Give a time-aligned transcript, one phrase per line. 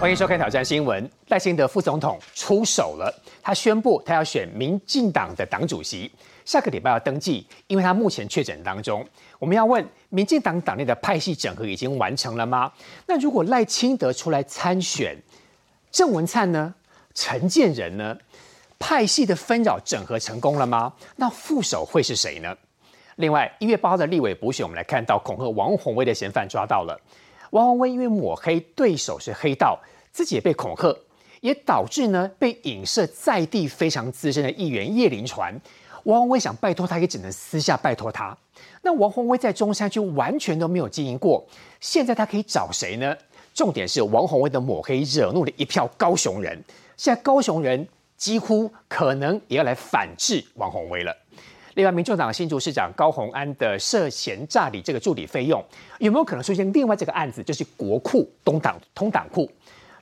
[0.00, 1.04] 欢迎收看《挑战新闻》。
[1.26, 3.12] 赖清德副总统出手了，
[3.42, 6.08] 他宣布他要选民进党的党主席，
[6.44, 9.04] 下个礼拜要登记，因为他目前确诊当中。
[9.40, 12.72] 我们要问，民进党党内的派系整合已经完成了吗？
[13.06, 15.16] 那如果赖清德出来参选，
[15.90, 16.72] 郑文灿呢？
[17.12, 18.16] 陈建仁呢？
[18.78, 20.92] 派系的纷扰整合成功了吗？
[21.16, 22.56] 那副手会是谁呢？
[23.16, 26.96] 另外，一月八号的立委补选，我们来看到恐吓王宏威的嫌犯抓到了。
[27.50, 29.78] 王宏威因为抹黑对手是黑道，
[30.12, 30.94] 自己也被恐吓，
[31.40, 35.58] 也导致呢被影射在地非常资深的议员叶林传。
[36.04, 38.36] 王宏威想拜托他，也只能私下拜托他。
[38.82, 41.44] 那王宏威在中山区完全都没有经营过，
[41.80, 43.16] 现在他可以找谁呢？
[43.54, 46.62] 重点是王宏威的抹黑惹怒了一票高雄人，
[46.96, 47.86] 现在高雄人
[48.16, 51.14] 几乎可能也要来反制王宏威了。
[51.78, 55.64] 另外，民众党新竹市长高鸿安的涉嫌诈领这个助理费用，
[56.00, 59.48] 有没有可能出现另外这个案子，就是国库东党通党库？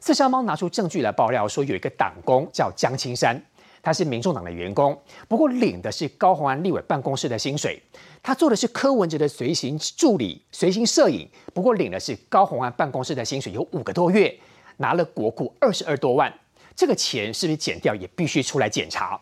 [0.01, 3.39] 四消猫拿出证据来爆料说，有一个党工叫江青山，
[3.83, 7.79] 他是民众党的员工，不过领的是高鸿安立委办公室的薪水。
[8.23, 14.35] 他做的是柯文哲的随行助理、随行摄影，不过领的是高鸿安办公室的薪水，有五个多月，
[14.79, 16.33] 拿了国库二十二多万，
[16.75, 19.21] 这个钱是不是减掉，也必须出来检查。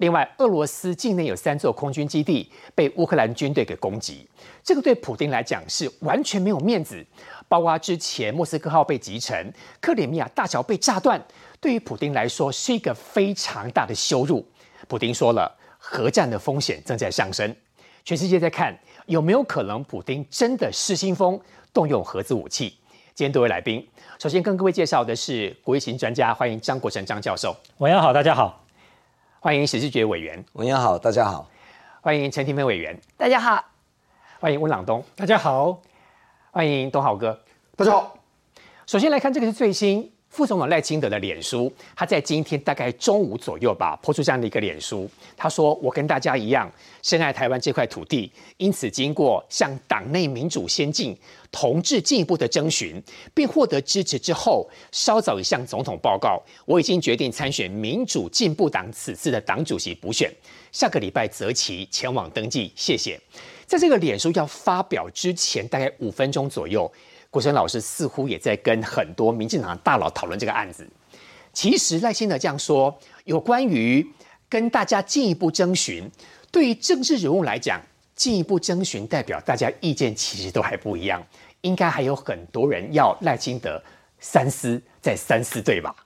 [0.00, 4.26] 另外，俄罗斯境内有三座空军基地被乌克兰军队给攻击，
[4.64, 7.04] 这个对普京来讲是完全没有面子。
[7.48, 11.22] 包括之前莫斯科号被击沉，克里米亚大桥被炸断，
[11.60, 14.42] 对于普京来说是一个非常大的羞辱。
[14.88, 17.54] 普京说了，核战的风险正在上升，
[18.02, 21.38] 全世界在看有没有可能普京真的失心疯，
[21.74, 22.74] 动用核子武器。
[23.14, 23.86] 今天多位来宾，
[24.18, 27.54] 首先跟各位介绍的是国际型专家，欢迎张国成张教授。
[27.78, 28.64] 晚上好，大家好。
[29.42, 31.48] 欢迎史志杰委员，文员好，大家好；
[32.02, 33.56] 欢迎陈廷芬委员，大家好；
[34.38, 35.80] 欢迎温朗东，大家好；
[36.50, 37.40] 欢迎东豪哥，
[37.74, 38.18] 大家好。
[38.84, 46.70] 首先来看这个是最新副总统赖清德的脸书，他在今天大概中午左右吧，抛出这样的一个脸书，他说：“我跟大家一样
[47.02, 51.16] 深爱台湾这块土地，因此经过向党内民主先进。”
[51.52, 53.02] 同志进一步的征询，
[53.34, 60.32] 并获得支持之后，稍早已向总统报告，我已经决定参选民主进步党此次的党主席补选，
[60.70, 62.72] 下个礼拜择期前往登记。
[62.76, 63.20] 谢谢。
[63.66, 66.88] 在这个脸书要发表之前，大概五分钟左右，
[67.30, 70.86] 国生老师似乎也在跟很多民进党大佬讨论这个案子。
[71.52, 74.06] 其实赖清德这样说，有关于
[74.48, 76.10] 跟大家进一步征询，
[76.50, 77.80] 对于政治人物来讲。
[78.16, 81.26] 进一步征询，代表大家意见其实都还不一样，
[81.62, 83.82] 应该还有很多人要赖清德
[84.18, 85.96] 三思再三思，对吧？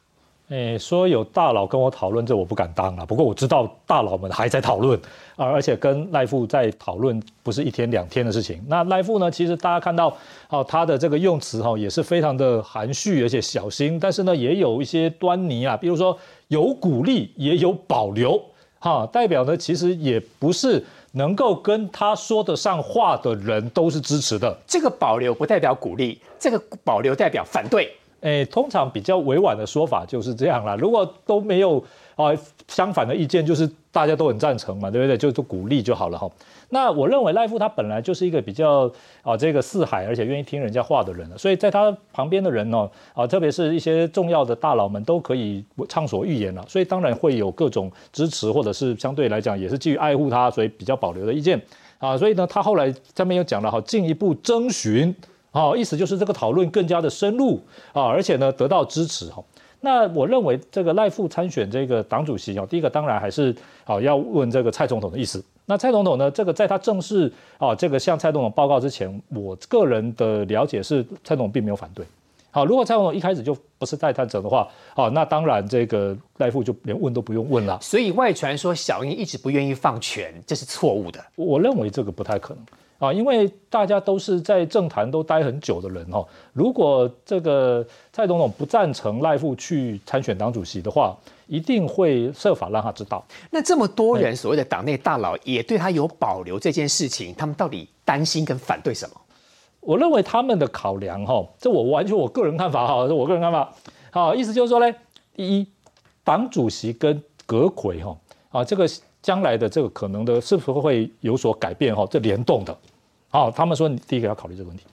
[0.54, 3.04] 诶，说有大佬跟我讨论这，我不敢当啊。
[3.04, 4.96] 不过我知道大佬们还在讨论
[5.34, 8.64] 啊，而且跟赖富在讨论不是一天两天的事情。
[8.68, 10.16] 那赖富呢，其实大家看到
[10.48, 16.16] 哦，他的这个用词哈也是非常的含蓄而且小心，但是呢也有一些端倪啊，比如说
[16.46, 18.40] 有鼓励也有保留
[18.78, 20.84] 哈，代表呢其实也不是。
[21.16, 24.52] 能够跟他说得上话的人都是支持的。
[24.66, 27.88] 这个保留不代表鼓励，这个保留代表反对。
[28.24, 30.74] 诶，通常比较委婉的说法就是这样啦。
[30.76, 31.82] 如果都没有
[32.16, 32.32] 啊
[32.68, 35.18] 相反的意见，就是大家都很赞成嘛，对不对？
[35.18, 36.26] 就就鼓励就好了哈。
[36.70, 38.90] 那我认为赖夫他本来就是一个比较
[39.22, 51.60] 啊这个四海，而且愿意听人家话的人所以在他旁边的人呢啊，特别是一些重要的大佬们都可以畅所欲言了，所以当然会有各种支持，或者是相对来讲也是基于爱护他，所以比较保留的意见
[51.98, 52.16] 啊。
[52.16, 55.14] 所以呢，他后来上面又讲了哈，进一步征询
[55.54, 57.58] 啊，意思就是这个讨论更加的深入
[57.94, 59.42] 啊，而且呢得到支持哈。
[59.80, 63.54] 那我认为这个赖副参选这个党主席啊，第一个当然还是
[63.84, 65.42] 啊要问这个蔡总统的意思。
[65.66, 66.30] 那蔡总统呢？
[66.30, 72.04] 这个在他正式啊，这个向蔡总统报告之前，我个人的了解是，蔡总统并没有反对。
[72.50, 77.78] 好，如果蔡总统一开始就不是代探者的话，好，那当然这个赖富就连问都不用问了。
[77.80, 81.18] 所以外传说小英一直不愿意放权，这是错误的。
[81.34, 82.62] 我认为这个不太可能
[82.98, 86.26] 啊，因为大家都是在政坛都待很久的人哦。
[86.52, 91.16] 如果这个蔡总统不赞成赖富去参选党主席的话，
[91.46, 93.22] 一定会设法让他知道。
[93.50, 99.20] 那这么多人所谓的党内大佬也对他有保留这件事情，他们到底担心跟反对什么？
[99.80, 103.70] 我认为他们的考量哈，这我完全我个人看法哈，是我个人看法。
[104.10, 104.96] 好，意思就是说呢，
[105.34, 105.66] 第一，
[106.22, 108.16] 党主席跟阁魁哈
[108.50, 108.88] 啊，这个
[109.20, 112.06] 将来的这个可能的是否会有所改变哈？
[112.10, 112.74] 这联动的。
[113.34, 114.84] 好，他们说你第一个要考虑这个问题。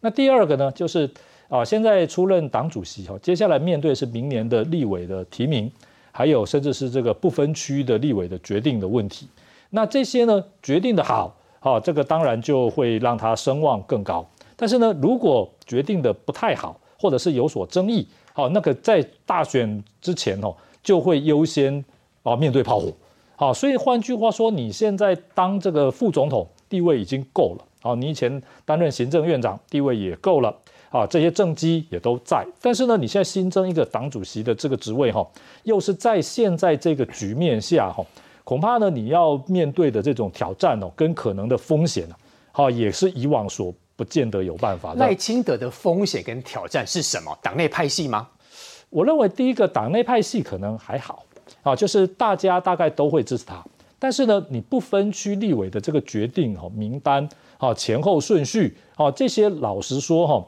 [0.00, 1.08] 那第二个呢，就是
[1.48, 5.70] 啊，现在出任党主席哈，接下来面对是明年的立委的提名。
[6.10, 9.28] 还有，甚至是这个不分区的立委的决定的问题，
[9.70, 14.28] 那这些呢决定的好，好，这个当然就会让他声望更高。
[14.56, 20.52] 但是呢，如果决定的不太好，或者是有所争议，好，那个在大选之前哦，
[20.82, 21.84] 就会优先
[22.24, 22.92] 啊面对炮火，
[23.36, 30.48] 好，所以换句话说，你现在当这个副总统地位已经够了，好，你以前担任行政院长地位也够了，
[30.88, 35.24] 啊，这些政绩也都在，但是呢，你现在新增一个党主席的这个职位哈，
[35.64, 38.02] 又是在现在这个局面下哈，
[38.42, 42.16] 恐怕呢你要面对的这种挑战哦，跟可能的风险啊，
[42.50, 43.74] 好，也是以往所。
[43.96, 44.92] 不见得有办法。
[44.94, 47.32] 赖清德的风险跟挑战是什么？
[47.40, 48.26] 党内派系吗？
[48.90, 51.24] 我认为第一个党内派系可能还好
[51.62, 53.64] 啊，就是大家大概都会支持他。
[54.00, 57.28] 但是呢，你不分区立委的这个决定哈，名单
[57.64, 60.44] 啊，前后顺序啊，这些老实说哈，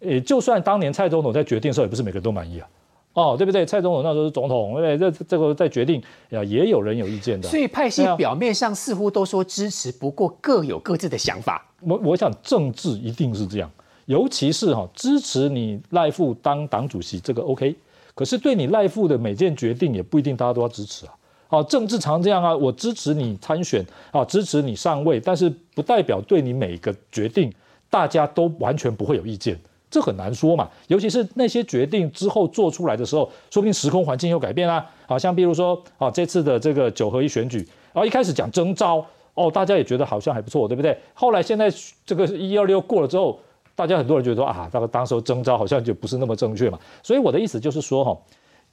[0.00, 2.68] 呃，就算当年蔡总统在决定的时候，也不是每个人都满意啊。
[3.14, 3.64] 哦，对不对？
[3.64, 5.10] 蔡总统那时候是总统，对不对？
[5.10, 7.48] 这这个在决定呀，也有人有意见的。
[7.48, 11.64] 所以派系表面上似乎都说支持，不过各有各自的想法。
[11.80, 13.70] 我我想政治一定是这样，
[14.06, 17.76] 尤其是哈支持你赖富当党主席这个 OK，
[18.14, 21.14] 可是对你赖富的每件决定也不一定大家都要支持啊。
[21.54, 27.52] 好，政治常这样啊，我支持你参选啊，支持你上位，但是不代表对你每一个决定
[27.88, 29.56] 大家都完全不会有意见。
[29.88, 34.84] 这很难说嘛，尤其是那些决定之后做出来的时候，说不定时空环境又改变啦。
[35.06, 37.58] 好像比如说，啊，这次的这个九合一选举，
[37.92, 40.98] 然后一开始讲征召，哦，大家也觉得好像还不错，对不对？
[41.14, 41.72] 后来现在
[42.04, 43.38] 这个一二六过了之后，
[43.76, 46.76] 大家很多人觉得说啊，那个当时候征召好像就不是那么正确嘛。
[47.00, 48.18] 所以我的意思就是说，哈，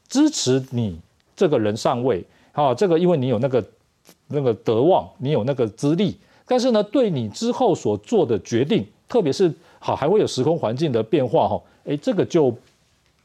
[0.10, 1.00] 支持你
[1.36, 3.64] 这个人上位，啊，这个因为你有那个
[4.28, 9.54] 那个德望，你有那个资历，但是呢，对你之后所做的决定，特别是。
[9.84, 12.56] 好，还会有时空环境的变化哈，诶，这个就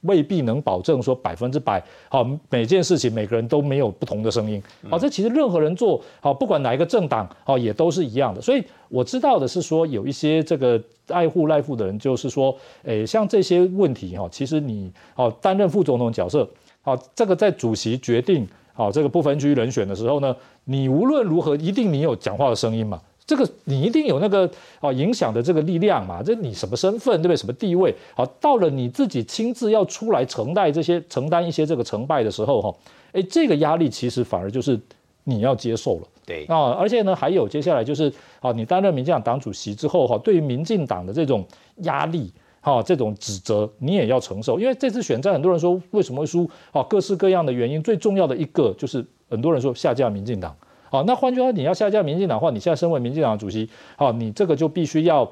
[0.00, 4.62] 未必能保证说百分之百好，每件事情每个人都没有不同的声音。
[4.88, 8.40] 好，这其实任何人做好，不管哪一个政党，好也都是一样的。
[8.40, 16.48] 所以我知道的是说，有一些这个爱护赖富的人，就是说，诶，像这些问题哈，其实你哦担任副总统角色，
[16.80, 23.00] 好，这个在主席决定好这个不分区人选的时候呢，你无论如何一定你有讲话的声音嘛。
[23.26, 26.22] 这个你一定有那个啊影响的这个力量嘛？
[26.22, 27.36] 这你什么身份对不对？
[27.36, 27.92] 什么地位？
[28.14, 32.72] 好，到了你自己亲自要出来承担这些承担一些这个成败的时候哈，
[33.10, 34.78] 哎，这个压力其实反而就是
[35.24, 36.06] 你要接受了。
[36.24, 41.44] 对啊，而且呢，还有接下来就是啊，你担任民进党党主席之后哈，对于民进党的这种
[41.78, 42.32] 压力
[42.66, 44.58] 哈，这种指责你也要承受。
[44.58, 46.82] 因为这次选战，很多人说为什么会输啊？
[46.90, 50.52] 各式各样的原因，最重要的一个就是很多人说下架民进党。
[50.90, 55.22] 好，那换句话说，你要下架民进党的话，你现在身为民进党主席，好，你这个就必须要，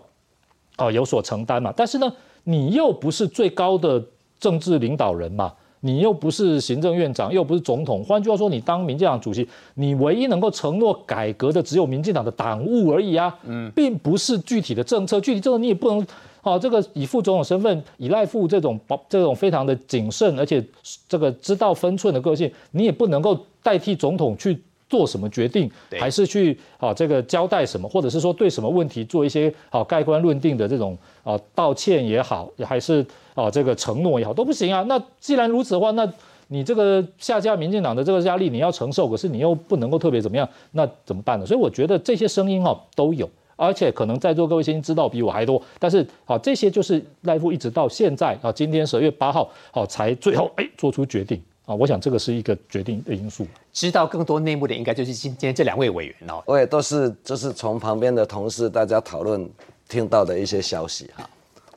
[0.78, 1.74] 哦，有所承担嘛。
[1.76, 2.12] 但是呢，
[2.44, 4.00] 你又不是最高的
[4.38, 8.04] 政治领导人嘛，你又不是行政院长，又不是总统。
[8.04, 15.20] 换句话说，你当民进党主席，你唯一能够承诺改革的只有民进党的党务而已啊，嗯，并不是具体的政策。
[15.20, 16.06] 具体政策你也不能，
[16.44, 20.64] 哦，这个以副总统身份，以赖副这种保这种非常的谨慎，而且
[21.08, 24.56] 这个知道分寸的个性，你也不能够代替总统去。
[24.86, 25.68] 做什么决定，
[25.98, 33.04] 还是去啊这个交代什么，或者是说对什么问题做一些好盖棺论定的这种啊道歉也好，还是
[33.34, 34.84] 啊这个承诺也好都不行啊。
[34.86, 36.08] 那既然如此的话，那
[36.48, 41.46] 你这个下架民进党的这个压力你要承受，可是你又不能够特别怎么样，那怎么办呢？
[41.46, 51.42] 所以我觉得这些声音哈都有，而且可能在座各位先知道比我还多，但是好这些就是赖夫一直到现在啊今天十二月八号好才最后哎做出决定。
[51.66, 53.46] 啊，我想这个是一个决定的因素。
[53.72, 56.42] 知道更多内幕的，应该就是今天这两位委员哦。
[56.44, 59.48] 我也都是就是从旁边的同事大家讨论
[59.88, 61.26] 听到的一些消息哈。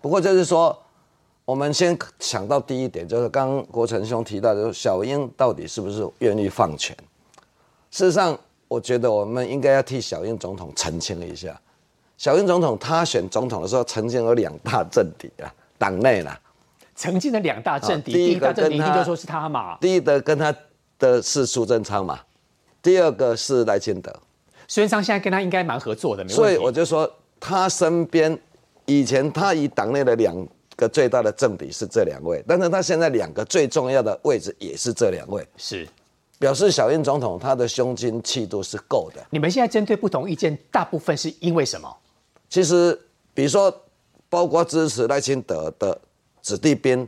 [0.02, 0.78] 不过就是说，
[1.46, 6.94] 我们先想到第一点，就是刚国成兄提到就是，小英到底是不是愿意放权？
[7.90, 8.38] 事实上，
[8.68, 11.58] 我觉得我们应该要替小英总统澄清一下。
[12.18, 16.40] 小英总统他选总统的时候，曾经有两大政敌啊， 党内啦。
[16.96, 19.78] 曾经的两大政敌，第一个政敌一定就说是他嘛。
[19.80, 20.54] 第一个跟他
[20.98, 22.20] 的是苏贞昌嘛，
[22.82, 24.12] 第二个是赖清德。
[24.68, 27.08] 苏贞昌现在跟他应该蛮合作的，没所以我就说
[27.40, 28.36] 他身边
[28.86, 30.36] 以前他以党内的两
[30.76, 35.88] 个最大的政敌是这两位，但是他现在两个最重要的位置也是这两位，是
[36.40, 39.24] 表示小英总统他的胸襟气度是够的。
[39.30, 41.96] 你们现在针对不同意见，大部分是因为什么？
[42.50, 43.00] 其实
[43.34, 43.74] 比如说，
[44.30, 46.00] 包括支持赖清德的。
[46.40, 47.06] 子弟兵，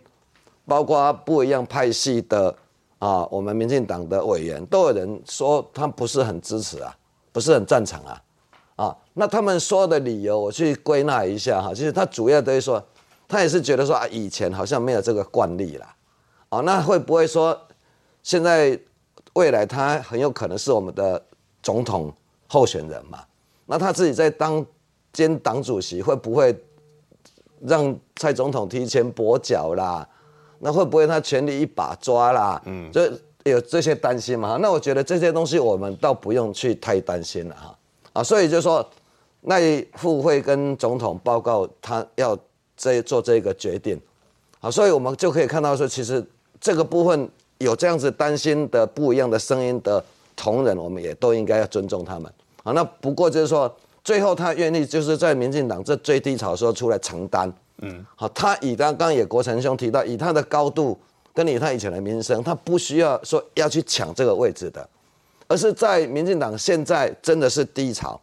[0.65, 2.53] 包括不一样派系的
[2.97, 6.93] 啊，我们民进党的委员都有人说他不是很支持啊，
[7.31, 8.21] 不是很赞成啊，
[8.75, 12.85] 啊，那他们说的理由我去归纳一下哈，其实他主要都是说，
[13.29, 15.95] 他也是觉得说啊，以前好像没有这个惯例啦，
[16.49, 17.57] 啊，那会不会说
[18.21, 18.77] 现在
[19.35, 21.23] 未来他很有可能是我们的
[21.63, 22.13] 总统
[22.49, 23.23] 候选人嘛？
[23.67, 24.65] 那他自己在当
[25.13, 26.55] 兼党主席会不会？
[27.67, 30.07] 让蔡总统提前跛脚啦？
[30.59, 32.61] 那会不会他权力一把抓啦？
[32.63, 33.01] 嗯，就
[33.43, 34.55] 有这些担心嘛。
[34.61, 37.77] 那我觉得这些东西我们倒不用去太担心了哈。
[38.13, 38.89] 啊，所以就说
[39.41, 42.37] 那副会跟总统报告他要
[42.77, 43.99] 这做这个决定。
[44.61, 46.25] 好，所以我们就可以看到说，其实
[46.61, 50.01] 这个部分有这样子担心的不一样的声音的
[50.37, 52.31] 同仁，我们也都应该要尊重他们。
[52.63, 53.69] 好，那不过就是说，
[54.03, 57.51] 最后他愿意就是在民进党这最低潮的时候出来承担。
[57.81, 60.99] 嗯，好，他以他刚刚也国成兄提到，以他的高度
[61.33, 64.87] 跟以他以前的名声，他不需要说要去抢这个位置的，
[65.47, 68.19] 而是在民进党现在真的是低潮，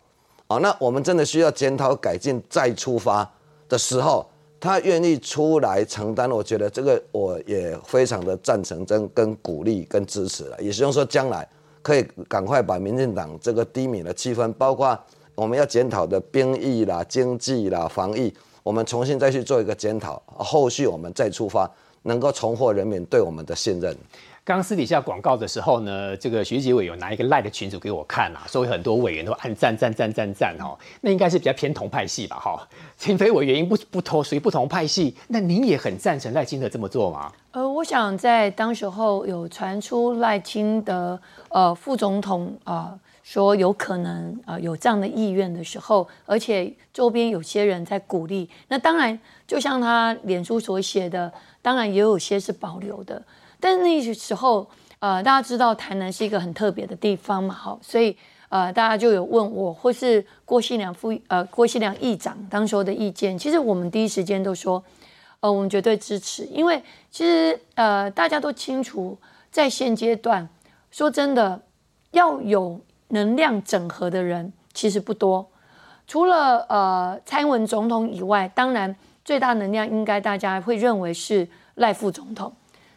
[0.46, 3.30] 啊，那我们真的需要检讨改进再出发
[3.68, 4.26] 的时候。
[4.58, 10.56] 他愿意出来承担，我觉得这个我也非常的赞成、跟跟鼓励、跟支持了。
[10.60, 11.46] 也希望说将来
[11.82, 14.98] 可以赶快把民进党这个低迷的气氛，包括
[15.36, 21.70] 我们要检讨的兵役啦、经济啦、防疫，我们重新再去做一个检讨，后续我们再出发，
[22.04, 23.94] 能够重获人民对我们的信任。
[24.42, 32.66] 刚私底下广告的时候呢，这个徐杰伟有拿一个赖的群组给我看啊，所以很多委员都按赞赞赞赞赞哦，那应该是比较偏同派系吧哈。
[32.96, 37.30] 秦飞委员因不不同属于不同派系，那您也很赞成赖清德这么做吗？
[37.50, 49.18] 呃，我想在当时候有传出赖清德呃副总统啊说有可能啊有这样的意愿的时候，而且周边有些人在鼓励，那当然
[49.48, 53.20] 就像他脸书所写的，当然也有些是保留的。
[53.58, 54.64] 但是那时候，
[55.00, 58.16] 呃，大家知道台南是一个很特别的地方嘛，好，所以
[58.48, 63.36] 呃，大家就有问我或是郭锡良副呃郭锡良议长当时候的意见。
[63.36, 64.80] 其实我们第一时间都说，
[65.40, 66.80] 呃，我们绝对支持，因为
[67.10, 69.18] 其实呃大家都清楚，
[69.50, 70.48] 在现阶段
[70.92, 71.60] 说真的，
[72.12, 75.48] 要有能量整合的人其实不多，
[76.06, 78.94] 除了呃蔡英文总统以外，当然
[79.24, 82.52] 最大能量应该大家会认为是赖副总统。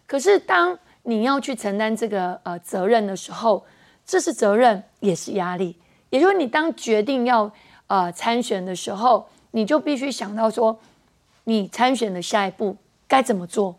[0.05, 3.65] 可是，当你要去承担这个呃责任的时候，
[4.05, 5.75] 这是责任，也是压力。
[6.09, 7.51] 也就是你当决定要
[7.87, 10.79] 呃参选的时候，你就必须想到说，
[11.43, 12.75] 你参选的下一步
[13.07, 13.75] 该怎么做。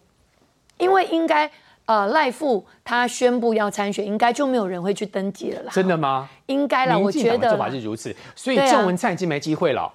[0.79, 1.51] 因为应该
[1.87, 5.73] 呃赖富他宣布要参选，应该就没有人会去登记了啦。
[5.73, 6.29] 真的吗？
[6.47, 9.93] 应该啦，我觉得做法是如此，所以郑文灿已经没机会了。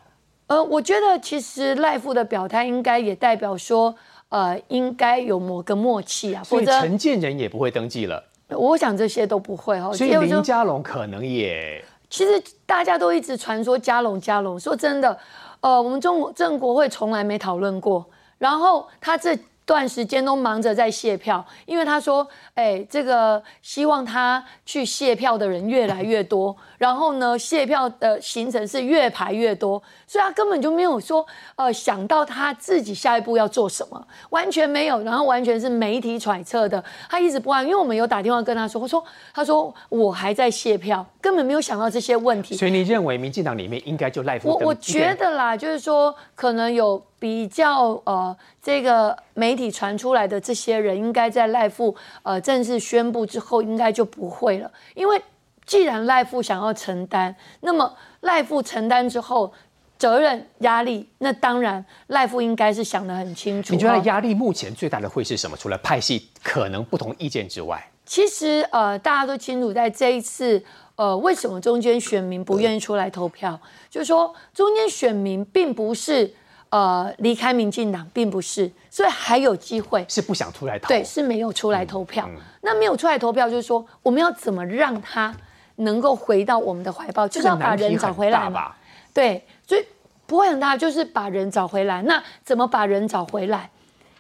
[0.48, 3.96] 呃，我觉得其实赖富的表态应该也代表说。
[4.30, 8.22] 呃，应该有某个默契啊，所以陈建仁也不会登记了。
[8.50, 9.94] 我想这些都不会哈。
[9.94, 11.82] 所以林佳龙可能也……
[12.10, 15.18] 其实大家都一直传说佳龙佳龙，说真的，
[15.62, 18.04] 呃，我们中国郑国会从来没讨论过。
[18.40, 19.38] 然后他这。
[19.66, 36.84] 段时间都忙着在卸票，因为他说：“哎，这个希望他去卸票的人越来越多， 然后呢，卸票的行程是越排越多，所以他根本就没有说，呃，想到他自己下一步要做什么，完全没有，然后完全是媒体揣测的。
[37.10, 39.04] 他一直不安，因为我们有打电话跟他说，我说，
[39.34, 42.56] 他说我还在卸票，根本没有想到这些问题。
[42.56, 44.50] 所以你认为民进党里面应该就赖夫？
[44.50, 47.04] 我我觉得啦，就是说可能有。
[47.18, 54.70] 比较呃，这个媒体传出来的这些人，应该在赖富呃正式宣布之后，应该就不会了。
[54.94, 55.20] 因为
[55.66, 57.92] 既然赖富想要承担，那么
[58.22, 59.52] 赖富承担之后，
[59.98, 63.74] 责任压力，那当然赖富应该是想得很清楚。
[63.74, 65.56] 你觉得压力目前最大的会是什么？
[65.58, 70.62] 除了派系可能不同意见之外，其实呃，大家都清楚，在这一次
[70.98, 73.60] 呃，为什么中间选民不愿意出来投票？
[73.90, 76.32] 就是说，中间选民并不是。
[76.70, 82.30] 呃，离开民进党并不是，所以还有机会是不想出来投，对，是没有出来投票。
[82.62, 85.34] 那没有出来投票，就是说我们要怎么让他
[85.78, 88.74] 能够回到我们的怀抱，就是要把人找回来嘛。
[89.14, 89.86] 对，所以
[90.26, 92.02] 不会很大，就是把人找回来。
[92.02, 93.70] 那怎么把人找回来？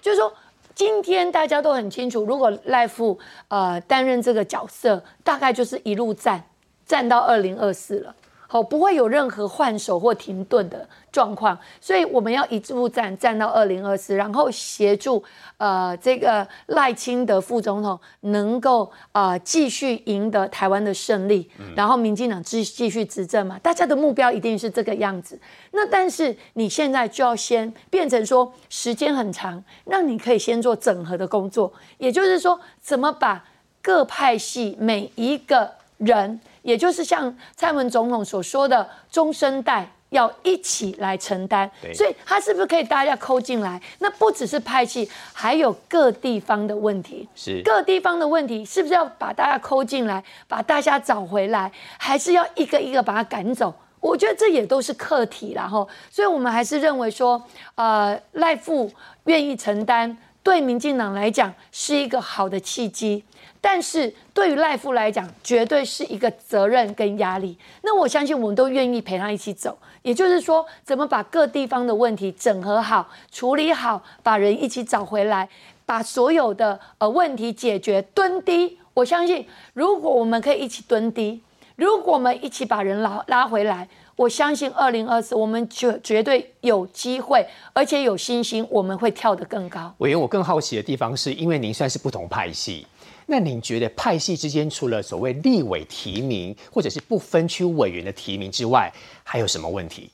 [0.01, 0.31] 就是说，
[0.73, 3.17] 今天大家都很清楚，如果赖富
[3.49, 6.41] 呃担任这个角色，大概就是一路战
[6.85, 8.15] 战到二零二四了。
[8.55, 15.21] 好，不会有任何换手或停顿的状况，所以我们要一步站站到二零二四，然后协助
[15.57, 25.37] 呃这个赖清德副总统能够呃继续赢得台湾的胜利，然后民进党继继续执政嘛，大家的目标一定是这个样子。
[25.71, 33.43] 那但是你现在就要先变成说时间很长，那你可以先做整合的工作，也就是说怎么把
[33.81, 36.39] 各派系每一个人。
[36.65, 43.79] 也就是像蔡文总统所说的，中生代要一起来承担，所以他是不是可以大家扣进来？
[43.99, 47.29] 那不只是派系，还有各地方的问题。
[47.35, 53.71] 是各地方的问题，是不是要把大家扣进来，把大家找回来，还是要一个一个把他赶走？
[53.99, 57.39] 我觉得这也都是课题然后，所以我们还是认为说，
[57.75, 58.91] 呃，赖富
[59.25, 63.23] 愿意承担，对民进党来讲是一个好的契机，
[63.67, 67.57] 但是对于赖夫来讲，绝对是一个责任跟压力。
[67.81, 75.49] 那我相信我们都愿意陪他一起走，也就是说，怎么把各地方的问题整合好、处理好，把人一起找回来，
[75.83, 78.77] 把所有的呃问题解决，蹲低。
[78.93, 81.41] 我相信，如果我们可以一起蹲低。
[81.75, 89.93] 如果我们一起把人拉拉回来，我相信二零二四我们绝绝对有机会，而且有信心，我们会跳得更高。
[89.97, 92.87] 委员，我更好奇的地方是因为您算是不同派系，
[93.25, 98.91] 那您觉得派系之间除了所谓立委提名或者是不分区委员的提名之外，
[99.23, 100.09] 还有什么问题？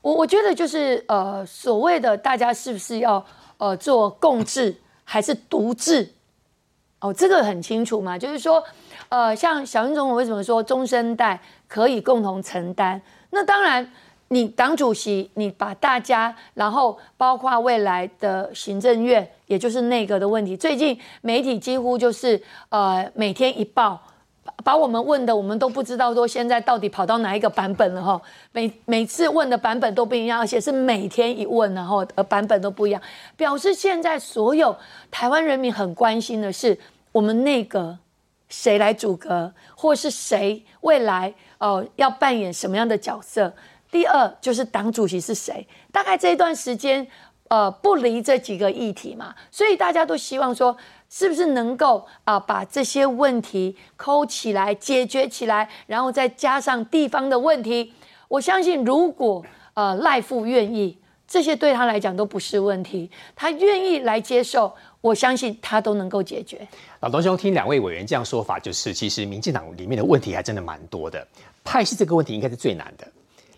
[0.00, 3.24] 我我觉得就是呃，所谓的大家是不是要
[3.56, 6.08] 呃做共治还是独治？
[7.00, 8.62] 哦，这个很清楚嘛，就是说。
[9.10, 13.00] 呃，像小英总统为什么说中生代可以共同承担？
[13.30, 13.90] 那当然，
[14.28, 24.00] 你党主席，你把大家，然后包括未来的行政院，也就是内阁的问题，最近媒体几乎就是呃每天一报，
[24.62, 28.20] 把我们问的我们都不知道说现在到底跑到哪一个版本了哈。
[28.52, 33.00] 每每次问的版本都不一样，而且是每天一问，然后呃版本都不一样，
[33.36, 34.76] 表示现在所有
[35.10, 36.78] 台湾人民很关心的是
[37.12, 37.98] 我们内阁。
[38.50, 43.52] 谁来阻隔，或是谁未来哦要扮演什么样的角色？
[43.90, 45.66] 第二就是党主席是谁？
[45.90, 47.06] 大概这一段时间，
[47.48, 50.76] 呃，不离这几个议题嘛，所以大家都希望说，
[51.08, 57.92] 是不是能够啊把这些问题抠起来解决起来，然后再加上地方的问题。
[58.28, 64.74] 我相信，如果呃赖富愿意，这些对他来讲都不是问题，他愿意来接受。
[65.00, 66.66] 我相信他都能够解决。
[67.00, 71.24] 老东兄，听两位委员这样说法，就是其实民进党里面的问题还真的蛮多的。
[71.62, 73.06] 派系这个问题应该是最难的，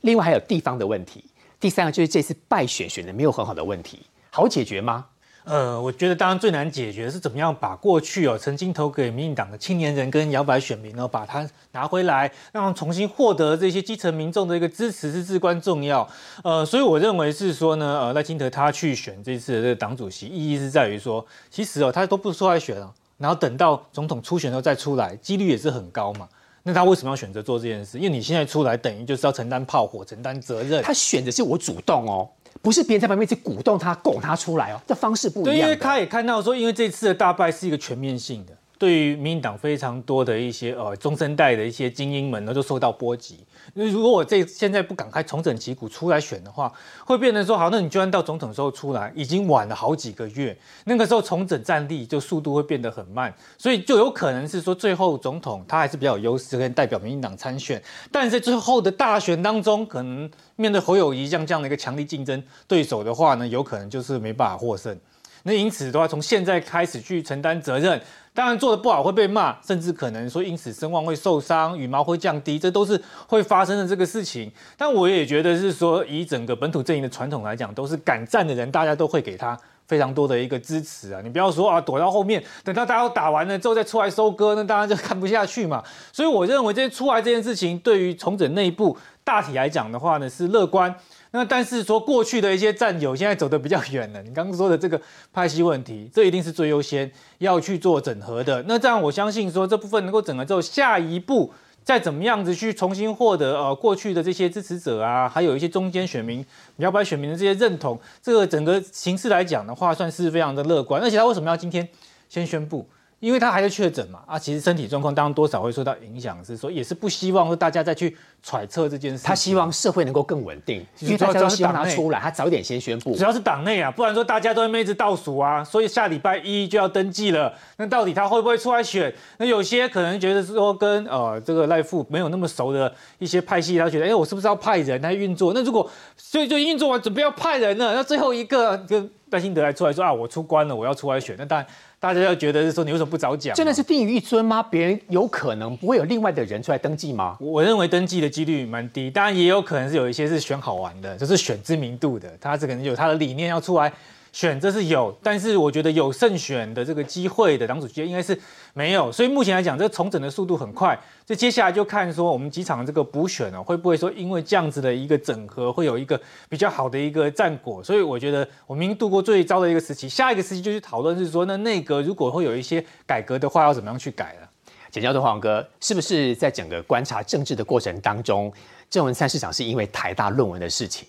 [0.03, 1.25] 另外还有地方的问题，
[1.59, 5.07] 第三个就是这次败选选的没有很好的问题，好解决吗？
[5.45, 16.07] 呃，我觉得当然最难解决是怎么样把过去哦曾经投给民进党的青年人跟摇摆选民呢，把它拿回来，让重新获得这些基层民众的一个支持是至关重要。
[16.45, 26.29] 呃，所以我认为是说呢，呃，赖清德他去选这次的这个党主席，意义是在于说，其实哦他都不出来选了，然后等到总统初选后再出来，几率也是很高嘛。
[26.63, 27.99] 那他为什么要选择做这件事？
[27.99, 30.83] 因为你现在出来等于就是要承担炮火，承担责任。
[30.83, 32.29] 他选的是我主动哦。
[32.63, 35.55] 不是别人在旁边去鼓动他、拱他出来哦，这方式不一样。
[35.55, 38.53] 对，因为他也看到说，因为这次的大败是一个全面性的。
[38.77, 43.39] 对于民进党非常多的一些呃中生代的一些精英们呢，都受到波及。
[43.75, 46.73] 因为如果我这现在不赶快重整旗鼓出来选的话，
[47.05, 64.99] 会变成说好，那你就算到总统时候出来，已经晚了好几个月，那个时候重整战力就速度会变得很慢，所以就有可能是说最后总统他还是比较有优势，可以代表民进党参选，但在最后的大选当中，可能面对侯友谊这样这样的一个强力竞争对手的话呢，有可能就是没办法获胜。
[65.43, 67.99] 那因此的话，从现在开始去承担责任，
[68.33, 74.51] 当然做的不好会被骂，甚至可能说因此声望会受伤，羽毛会降低，这都是会发生的这个事情。
[74.77, 81.21] 但我也觉得是说，以整个本土阵营的传统来讲，都是敢战的人，大家都会给他非常多的一个支持啊。
[81.23, 85.83] 你不要说啊，躲到后面，等到大家都打完了之后再出来收割，那当然就看不下去嘛。
[86.13, 90.95] 所以我认为这些出来这件事情，对于重整内部大体来讲的话呢，是乐观。
[91.33, 95.01] 那但是说过去的一些战友现在走得比较远了，你刚刚说的这个
[95.33, 98.63] 派系问题，这一定是最优先要去做整合的。
[98.67, 101.53] 那这样我相信说这部分能够整合之后，下一步
[101.85, 106.45] 再怎么样子去重新获得呃过去的这些支持者啊，还有一些中间选民、
[106.77, 111.01] 摇摆选民的这些认同，这个整个形势来讲的话，算是非常的乐观。
[111.01, 111.89] 而且他为什么要今天
[112.29, 112.87] 先宣布？
[113.21, 119.23] 因为他还在确诊嘛，啊，其实身体状况当然多少会受到影响，是说也是不希望说大家再去揣测这件事。
[119.23, 123.15] 他希望社会能够更稳定，因为大家都希望他出来，他早点先宣布。
[123.15, 127.53] 主要是党内啊，不然说大家都在一直倒数啊，所以下礼拜一就要登记了。
[127.77, 129.15] 那到底他会不会出来选？
[129.37, 135.53] 那有些可能觉得说跟呃这个赖富没有那么熟的一些派系，他觉得哎，我是不是要派人来运作？
[135.53, 141.67] 那如果所以就运作完准备要派人了，那最后一个跟赖清德来出来说啊，我出关了，我要出来选，那当然。
[142.01, 143.55] 大家要觉得是说你为什么不早讲？
[143.55, 144.63] 真的是定于一尊吗？
[144.63, 147.37] 别人有可能不会有另外的人出来登记吗？
[147.39, 153.93] 我认为登记的几率蛮低，当然也有可能是有一些是选好玩的，就是选知名度的，他这可能有他的理念要出来。
[154.33, 158.39] 选这是有，但是我觉得有胜选的这个机会的党主席应该是
[158.75, 160.99] 没有，所以目前来讲，这重整的速度很快。
[161.27, 167.83] 这接下来就看说我们几场这个补选哦，会不会说因为这样子的一个整合，会有一个比较好的一个战果。
[167.83, 174.49] 所以我觉得我们度过最糟的一个时期，下一个时期就去讨论是说，那内阁如果会有一些改革的话，要怎么样去改了。
[174.91, 178.53] 简教的黄哥，是不是在整个观察政治的过程当中，
[178.89, 181.07] 郑文灿市长是因为台大论文的事情，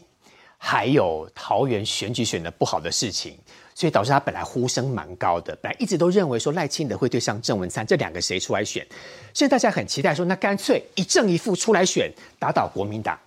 [0.64, 3.36] 还有桃园选举选的不好的事情，
[3.74, 8.86] 所以导致他本来呼声蛮高的，本来一直都认为说赖清德会对上郑文灿，这两个谁出来选？
[9.34, 13.18] 现在大家很期待说，那干脆一正一负出来选，打倒国民党。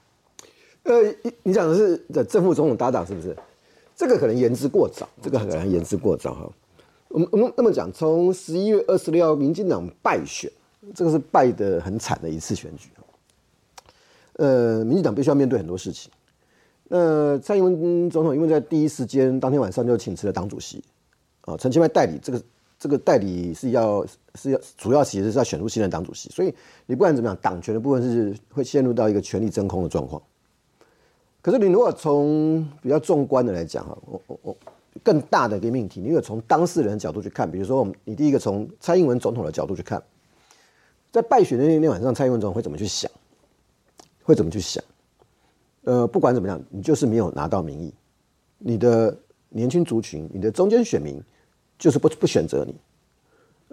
[0.85, 3.37] 呃，你你讲的是的正副总统搭档是不是？
[3.97, 6.49] 这个可能言之过早，这个可能言之过早哈。
[7.09, 10.49] 我们我们那么讲，从十一月二十六号民进党败选，
[10.95, 12.91] 这个是败得很惨的一次选举。
[14.35, 16.13] 呃，民进党必须要面对很多事情。
[16.89, 20.83] 那蔡英文总统因为在第一时间当天晚上就请辞了党主席，
[21.43, 22.43] 啊，陈其迈代理这个
[22.79, 26.55] 这个代理是要是要主要其实是要选出新的党主席，所以
[26.87, 30.23] 你不管怎么样，党权的部分是会陷入到一个权力真空的状况。
[31.41, 34.57] 可是你如果从比较纵观的来讲哈，我我我。
[35.03, 40.01] 更大的一个命题，你如果从当事人的角度去看，比如说，我们你第一个从蔡英文总统的角度去看，
[41.11, 43.11] 在败选的那天晚上，蔡英文总统会怎么去想？
[44.23, 44.83] 会怎么去想？
[45.85, 47.95] 呃，不管怎么样，你就是没有拿到民意，
[48.59, 49.17] 你的
[49.51, 51.23] 年轻族群，你的中间选民
[51.79, 52.75] 就是不不选择你。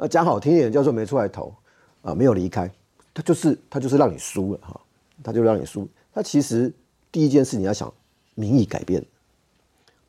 [0.03, 1.53] 啊，讲好听一点叫做没出来投
[2.01, 2.69] 啊，没有离开，
[3.13, 4.79] 他就是他就是让你输了哈，
[5.23, 5.87] 他就让你输。
[6.13, 6.71] 他其实
[7.11, 7.91] 第一件事你要想
[8.35, 9.03] 民意改变。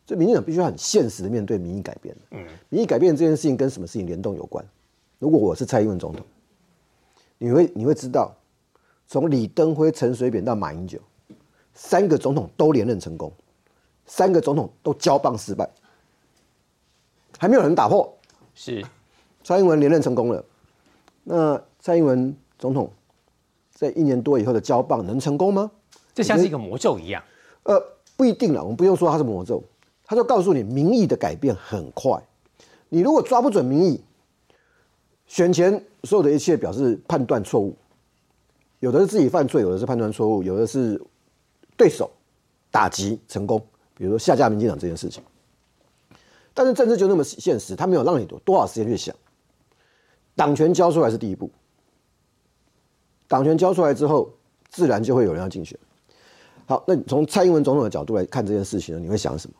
[0.05, 4.65] 所以民进党必须要很现实的面对民意改变嗯，民意改变这件事情跟什么事情联动有关？
[5.21, 6.27] 如果我是蔡英文总统，
[7.39, 8.35] 你会你会知道，
[9.07, 10.99] 从李登辉、陈水扁到马英九，
[11.75, 13.33] 三个总统都连任成功，
[14.07, 15.69] 三个总统都交棒失败，
[17.39, 18.17] 还没有人打破。
[18.55, 18.85] 是
[19.43, 20.45] 蔡英文连任成功了，
[21.25, 22.91] 那蔡英文总统
[23.71, 25.71] 在一年多以后的交棒能成功吗？
[26.15, 27.23] 这像是一个魔咒一样。
[27.63, 27.83] 呃，
[28.17, 29.63] 不一定了，我们不用说它是魔咒。
[30.05, 32.23] 他就告诉你，民意的改变很快。
[32.91, 34.05] 你如果抓不准民意，
[35.27, 37.75] 选前所有的一切表示判断错误，
[38.81, 41.01] 有的是自己犯罪，有的是判断错误，有的是
[41.83, 42.09] 对手
[42.71, 43.61] 打击成功，
[43.97, 45.21] 比如说下架民进党这件事情。
[46.55, 49.13] 但是政治就那么现实，他没有让你多多少时间去想。
[50.37, 51.51] 党权交出来是第一步，
[53.27, 54.33] 党权交出来之后，
[54.69, 55.77] 自然就会有人要竞选。
[56.67, 59.01] 好，那你从蔡英文总统的角度来看这件事情呢？
[59.01, 59.57] 你会想什么？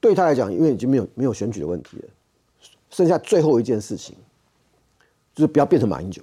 [0.00, 2.08] 对他来讲，因为已经没有没有选举的问题了，
[2.88, 4.16] 剩下最后一件事情，
[5.34, 6.22] 就是不要变成马英九。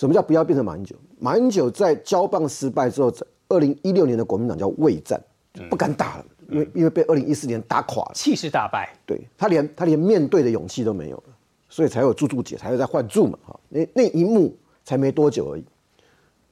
[0.00, 0.96] 什么叫不要变成马英九？
[1.18, 5.22] 马英九在交棒失败之后，在二零一六年的国民党叫畏战，
[5.68, 8.90] 不敢打了，因为因为被二零一四年打垮了，气势大败。
[9.04, 11.24] 对他连他连面对的勇气都没有了，
[11.68, 15.64] 所以才有朱朱姐，才有在换柱嘛，哈，那那一幕才没多久而已。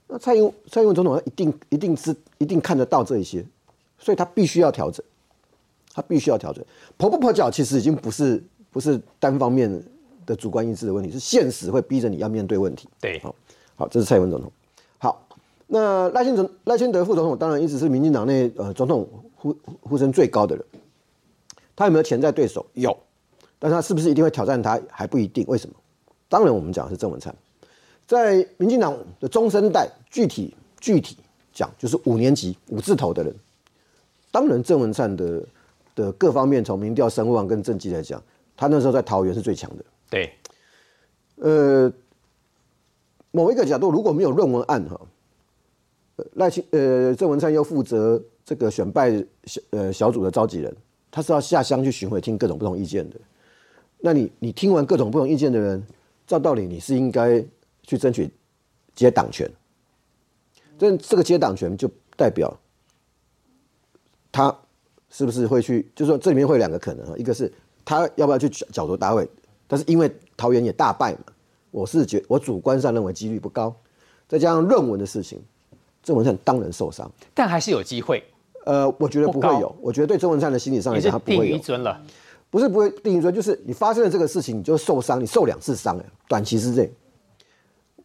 [0.08, 3.42] 那蔡英蔡英文总统一定一定是一定看得到这一些，
[3.98, 5.02] 所以他必须要调整。
[5.94, 6.62] 他必须要调整，
[6.98, 9.82] 跛不跛脚其实已经不是不是单方面
[10.28, 12.86] 的主观意志的问题，是现实会逼着你要面对问题。
[13.00, 13.34] 对，好，
[13.74, 14.52] 好，这是蔡英文总统。
[14.98, 15.26] 好，
[15.66, 20.64] 那赖清德赖清德副总统当然一直是民进党内呃总统呼呼声最高的人，
[21.74, 22.66] 他有没有潜在对手？
[22.74, 22.94] 有，
[23.58, 25.44] 但是他是不是一定会挑战他还不一定。
[25.48, 25.74] 为什么？
[26.28, 27.34] 当然我们讲的是郑文灿，
[28.06, 31.16] 在民进党的中生代，具体具体
[31.54, 33.34] 讲就是五年级五字头的人，
[34.30, 35.42] 当然郑文灿的。
[35.98, 38.22] 的各方面，从民调、声望跟政绩来讲，
[38.56, 39.84] 他那时候在桃园是最强的。
[40.10, 40.32] 对，
[41.36, 41.92] 呃，
[43.30, 45.00] 某一个角度，如果没有论文案哈，
[46.34, 49.12] 赖清呃郑文灿又负责这个选败
[49.44, 50.74] 小呃小组的召集人，
[51.10, 53.16] 他是要下乡去巡回听各种不同意见的。
[53.98, 55.86] 那你你听完各种不同意见的人，
[56.26, 57.44] 照道理你是应该
[57.82, 58.30] 去争取
[58.94, 59.50] 接党权，
[60.78, 62.58] 但这个接党权就代表
[64.32, 64.56] 他。
[65.10, 65.90] 是不是会去？
[65.94, 67.50] 就是说，这里面会有两个可能啊一个是
[67.82, 69.26] 他要不要去角逐大会，
[69.68, 71.20] 但是因为桃园也大败嘛，
[71.70, 73.72] 我是觉我主观上认为几率不高，
[74.26, 75.40] 再加上论文的事情，
[76.02, 78.24] 郑文灿当然受伤，但还是有机会。
[78.64, 81.56] 呃，我觉得不会有，我觉得对郑文灿的心理上来讲，他不会有。
[81.56, 82.02] 一尊了，
[82.50, 86.90] 不是不会定一尊，就是你发生了这个事情，你就受伤，你受两次伤哎，短期之内。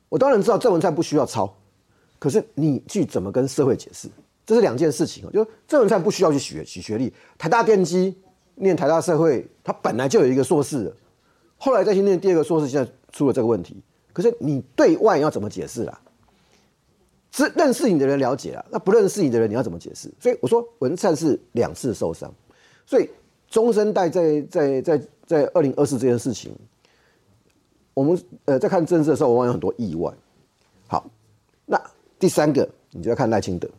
[0.09, 1.53] 我当然知道郑文灿不需要抄，
[2.19, 4.07] 可是你去怎么跟社会解释？
[4.45, 8.15] 这是两件事情哦，就郑文灿不需要去学取学历，台大电机
[8.55, 10.93] 念台大社会，他本来就有一个硕士，
[11.63, 13.81] 后来再去念第二个硕士，现在出了这个问题。
[14.11, 16.01] 可是你对外要怎么解释啊？
[17.31, 20.13] 是认识你的人了解啊，那不认识你的人你要怎么解释？
[20.19, 22.29] 所以我说文灿是两次受伤，
[22.85, 23.09] 所以
[23.47, 26.53] 中生代在在在在二零二四这件事情，
[27.93, 30.13] 我们呃在看政治的时候，往往有很多意外。
[30.87, 31.09] 好，
[31.65, 31.81] 那
[32.19, 33.69] 第三个你就要看赖清德。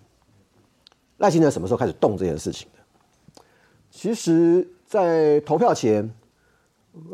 [1.18, 3.42] 赖清德什么时候开始动这件事情的？
[3.90, 6.10] 其实，在投票前，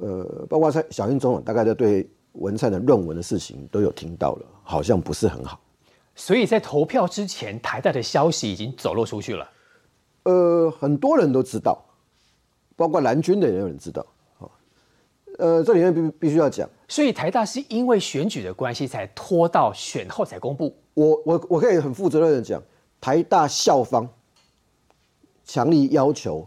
[0.01, 5.59] 呃，包括在小英总统大概都对文灿的论文的事情都有听到了，好像不是很好。
[6.15, 9.51] 所以在投票之前，台大的消息已经走漏出去了。
[10.25, 11.83] 呃，很多人都知道，
[12.77, 14.05] 包括蓝军的也有人知道。
[14.37, 14.51] 好，
[15.39, 20.77] 呃，这里面必必须要讲，所以台大是因为选举的关系才拖到选后才公布。
[20.93, 22.63] 我我我可以很负责任的讲，
[23.01, 24.07] 台大校方
[25.45, 26.47] 强力要求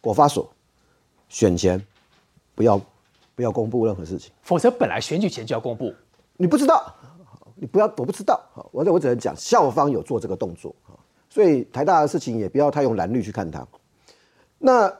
[0.00, 0.50] 国发所
[1.28, 1.84] 选前
[2.60, 2.78] 不要
[3.34, 4.30] 不要公布任何事情。
[4.42, 5.94] 否则本来选举前就要公布。
[6.36, 6.94] 你不知道，
[7.54, 10.94] 你不要，我不知道，好，我我只能讲校方有做这个动作，哈，
[11.30, 13.66] 所以台大的事情也不要太用蓝绿去看它。
[14.58, 14.94] 那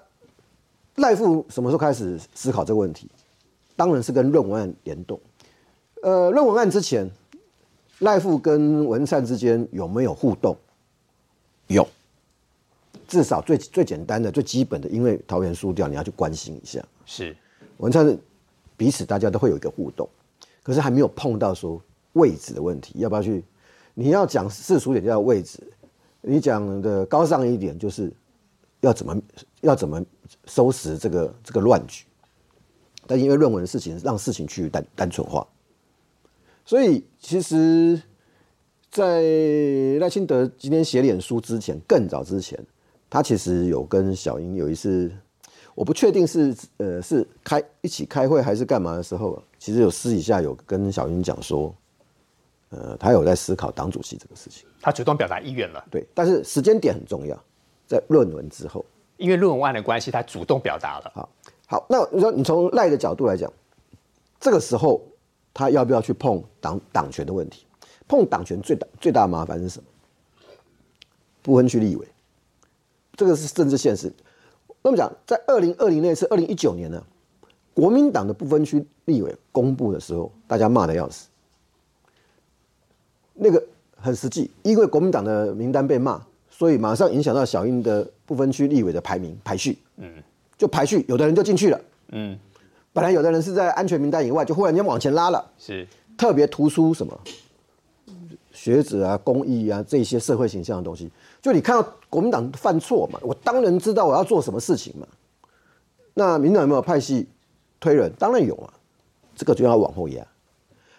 [0.94, 3.10] 赖富什么时候开始思考这个问题？
[3.76, 5.20] 当然是跟论文案联动。
[6.02, 7.06] 呃，论文案之前，
[7.98, 10.56] 赖富跟文善之间有没有互动？
[11.66, 11.86] 有，
[13.06, 16.82] 至少最最简单的、最基本的，因为桃园输掉，你要去关心一下。
[17.04, 17.36] 是
[17.80, 18.18] 文灿
[18.76, 20.08] 彼此大家都会有一个互动，
[20.62, 23.42] 可是还没有碰到说位置的问题，要不要去？
[23.94, 25.58] 你要讲世俗点叫位置，
[26.20, 28.12] 你讲的高尚一点就是
[28.80, 29.18] 要怎么
[29.62, 30.04] 要怎么
[30.44, 32.04] 收拾这个这个乱局。
[33.06, 35.46] 但因为论文的事情，让事情趋于单单纯化，
[36.66, 38.00] 所以其实，
[38.90, 39.22] 在
[40.00, 42.62] 赖清德今天写脸书之前，更早之前，
[43.08, 45.10] 他其实有跟小英有一次。
[45.80, 51.74] 我不确定是呃是开一起开会还是干嘛的时候，其实有私底下有跟小英讲说，
[52.68, 55.82] 呃，他有在思考党主席这个事情，他主动表达意愿了。
[55.90, 57.34] 对，但是时间点很重要，
[57.86, 58.84] 在论文之后，
[59.16, 61.10] 因为论文案的关系，他主动表达了。
[61.14, 61.28] 好，
[61.66, 63.50] 好，那你说你从赖的角度来讲，
[64.38, 65.00] 这个时候
[65.54, 67.64] 他要不要去碰党党权的问题？
[68.06, 69.86] 碰党权最大最大麻烦是什么？
[71.40, 72.06] 不分区立委，
[73.16, 74.12] 这个是政治现实。
[74.82, 77.02] 那么讲，在二零二零那次，二零一九年呢，
[77.74, 81.28] 国民党的不分区立委公布的时候，大家骂的要死。
[83.34, 83.62] 那个
[83.96, 90.14] 很实际，因为国民党的名单被骂，所以马上影响到小英的不分区立委的排名排序，嗯，
[90.56, 92.38] 就排序，有的人就进去了，嗯，
[92.92, 97.18] 本来有的人是在安全名单以外，就忽然间往前拉了，是特别突出什么
[98.52, 101.10] 学者啊、公益啊这些社会形象的东西。
[101.42, 105.06] 就你看到国民党犯错嘛，我当然知道我要做什么事情嘛。
[106.14, 107.26] 那民党有没有派系
[107.78, 108.12] 推人？
[108.18, 108.74] 当然有啊，
[109.34, 110.26] 这个就要往后压。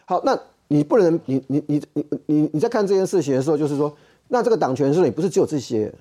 [0.06, 3.96] 好，那你不能，你你你你你你在看这件事情的时候，就是说，
[4.30, 5.94] 那这个党权是你不是只有这些，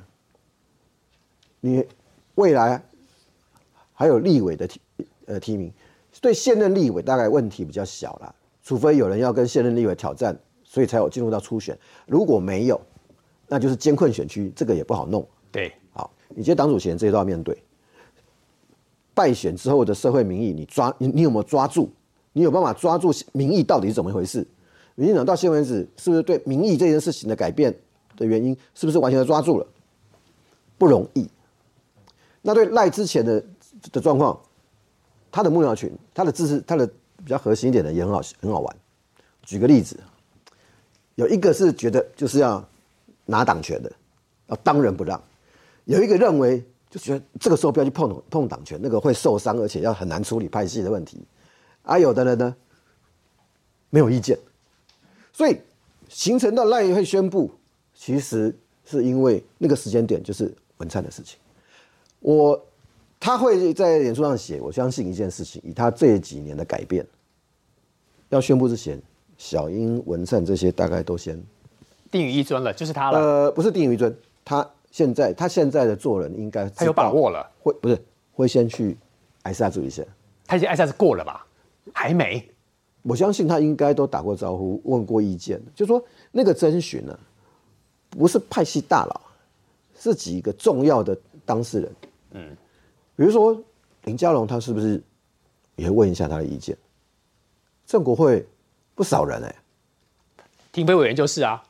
[1.61, 1.85] 你
[2.37, 2.83] 未来
[3.93, 4.81] 还有立委的提
[5.27, 5.71] 呃提名，
[6.21, 11.79] 对现任立委大概问题比较小啦，除非有人要跟现任立委挑战，所以才有进入到初选。
[12.07, 12.81] 如果没有，
[13.53, 15.27] 那就是艰困选区，这个也不好弄。
[15.51, 17.61] 对，好，你接党主席这一段要面对。
[19.13, 21.91] 败选之后的社会民意，你抓你你有没有抓住？
[22.33, 24.47] 你有办法抓住民意到底是怎么一回事？
[24.95, 27.75] 民进党到现在为止，是不是对民意这件事情的改变
[28.17, 29.67] 的原因，是不是完全的抓住了？
[30.79, 31.29] 不容易。
[32.43, 33.45] 那对赖之前的
[33.91, 34.41] 的状况，
[35.33, 38.77] 他的幕僚群，他的支持，他的比较核心一点的也很好很好玩。
[39.43, 39.99] 举个例子，
[41.17, 42.65] 有一个是觉得就是要。
[43.31, 43.91] 拿党权的，
[44.49, 45.23] 要当仁不让。
[45.85, 51.23] 有一个认为，就觉得这个时候不要去碰碰党权，那个会受伤，而且要很难处理派系的问题。
[51.83, 52.55] 而有的人呢，
[53.89, 54.39] 没有意见。
[55.33, 55.57] 所以
[56.09, 57.51] 形成到赖会宣布，
[57.95, 61.39] 其实是因为那个时间点就是文灿的事情。
[62.19, 62.61] 我
[63.19, 67.07] 他会在脸书上写，我相信一件事情，以他这几年的改变，
[68.29, 69.01] 要宣布之前，
[69.39, 71.41] 小英、文灿这些大概都先。
[72.11, 73.19] 定于一尊了，就是他了。
[73.19, 77.97] 呃，不是定于一尊，他现在他现在的做人应该他有把握了，会不是
[78.33, 78.97] 会先去
[79.43, 80.03] 艾萨注一下，
[80.47, 81.47] 他已经艾萨是过了吧？
[81.93, 82.45] 还没，
[83.03, 85.61] 我相信他应该都打过招呼，问过意见。
[85.75, 87.19] 就说那个征询呢，
[88.11, 89.21] 不是派系大佬，
[89.99, 91.93] 是几个重要的当事人。
[92.33, 92.57] 嗯，
[93.17, 93.57] 比如说
[94.05, 95.03] 林佳龙，他是不是
[95.77, 96.77] 也会问一下他的意见？
[97.87, 98.47] 郑国会
[98.95, 99.55] 不少人哎，
[100.73, 101.63] 廷飞委员就是啊。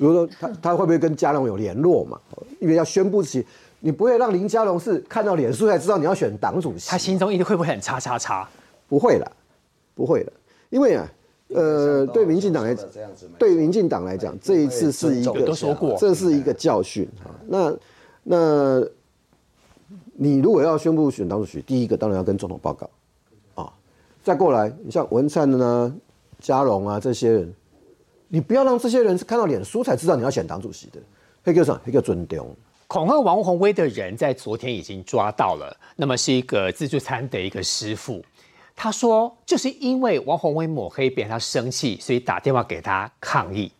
[0.00, 2.18] 比如说，他他会不会跟嘉龙有联络嘛？
[2.58, 3.46] 因为要宣布起，
[3.80, 8.48] 你不会让林嘉龙是看到脸书才知道你要选党主席，他心中一定会不会很叉叉叉？
[8.88, 9.32] 不会了，
[9.94, 10.32] 不会了，
[10.70, 11.06] 因为啊，
[11.48, 12.86] 呃，对民进党来讲，
[13.38, 17.28] 对民进党来讲，这一次是一个都说过，这是一个教训啊。
[17.46, 17.76] 那
[18.22, 18.82] 那，
[20.14, 22.88] 你如果要宣布选党主席，第一个当然要跟总统报告
[23.54, 23.70] 啊，
[24.24, 25.94] 再过来，你像文灿呢、
[26.38, 27.54] 嘉龙啊这些人。
[28.32, 31.00] 你不要让这些人是看到脸书才知道你要选党主席的，
[31.42, 32.56] 黑哥上黑哥尊重。
[32.86, 38.24] 恐吓王宏威的人在昨天已经抓到了，那么是一个自助餐的一个师傅，
[38.76, 43.70] 他说就是因为王宏威抹黑，别人他生气，所以打电话给他抗议。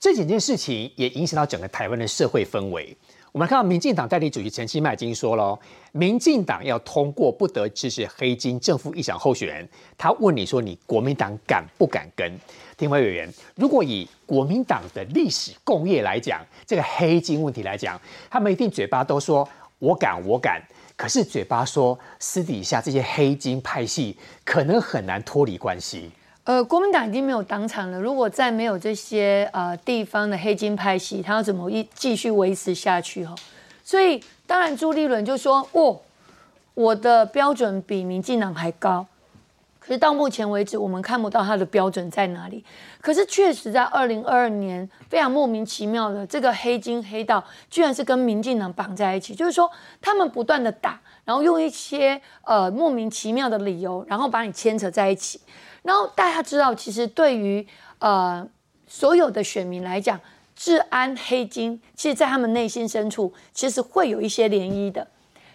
[0.00, 2.96] 这几件事情也影响到整个台湾的社会氛围。
[3.34, 5.58] 我们看到民进党代理主席陈其迈已经说了，
[5.90, 9.68] 民进党要通过不得支持黑金政府议长候选人。
[9.98, 12.32] 他问你说，你国民党敢不敢跟？
[12.76, 19.48] 听委员，如果以国民党的历史共业来讲，这个黑金问题来讲，他们一定嘴巴都说
[19.80, 20.62] 我敢，我敢。
[20.94, 26.08] 可是嘴巴说，私底下这些黑金派系可能很难脱离关系。
[26.44, 27.98] 呃，国民党已经没有党产了。
[27.98, 33.24] 如果再没有这些呃地方的黑金派系，他要怎么一继续维持下去？
[33.24, 33.34] 哈，
[33.82, 35.98] 所以当然朱立伦就说：“哦，
[36.74, 39.06] 我的标准比民进党还高。”
[39.80, 42.62] 可是到目前为止，我们看不到他的标准在哪里。
[43.00, 49.34] 可是确实在二零二二年，非常莫名其妙的这个黑金黑道，居然是跟民进党绑在一起。
[49.34, 49.70] 就是说，
[50.02, 55.40] 他们不断的打，然后用一些呃莫名其妙的理由，然后把你牵扯在一起。
[55.84, 57.64] 然后大家知道，其实对于
[58.00, 58.44] 呃
[58.88, 60.20] 所有的选民来讲，
[60.56, 65.06] 治安黑金，其实在他们内心深处，其实会有一些涟漪的。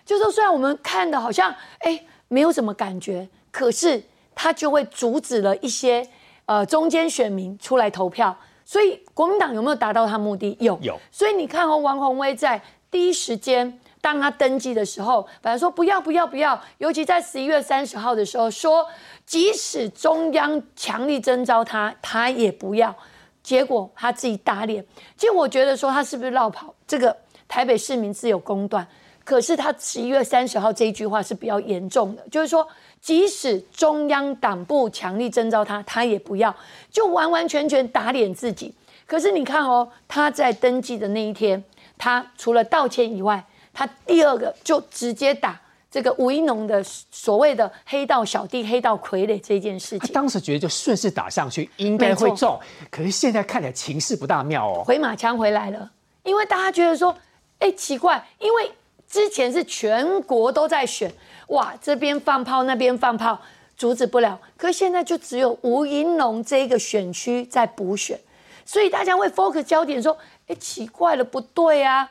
[0.06, 4.02] 就是说，虽然我们看的好像哎没有什么感觉，可是。
[4.42, 6.08] 他就会阻止了一些
[6.46, 10.56] 呃中间选民出来投票，所以国民党有没有达到他目的？
[10.62, 10.98] 有，有。
[11.12, 18.88] 所以你看哦，王宏威在第一时间当他登记的时候，反来说不要不要不要，尤其在十一月三十号的时候说，
[19.30, 22.96] 即使中央强力征召他，他也不要。
[23.44, 24.84] 结果他自己打脸。
[25.15, 26.74] 其实我觉得说他是不是绕跑？
[26.88, 27.15] 这个
[27.48, 28.88] 台北市民自有公断。
[29.24, 32.68] 可是他十一月三十号这一句话是比较严重的，就是说。
[33.02, 36.54] 即使中央党部强力征召他，他也不要，
[36.92, 38.76] 就完完全全打脸自己。
[39.06, 41.63] 可是你看哦，他在登记的那一天，
[41.98, 45.58] 他除了道歉以外，他第二个就直接打
[45.91, 50.13] 这个吴一农的所谓的黑道小弟、黑道傀儡这件事情。
[50.13, 52.60] 当时觉得就顺势打上去，应该会中。
[52.91, 55.89] 可是现在看起来情势不大妙哦，回马枪回来了。
[56.23, 57.15] 因为大家觉得说，
[57.58, 58.71] 哎，奇怪，因为
[59.08, 61.12] 之前是全国都在选。
[61.47, 63.39] 哇，这边放炮，那边放炮，
[63.75, 64.39] 阻止不了。
[64.56, 68.19] 可是现在就只有吴银龙这个选区在补选，
[68.63, 72.08] 所以大家会 focus 焦点说：哎，奇怪了，不对啊！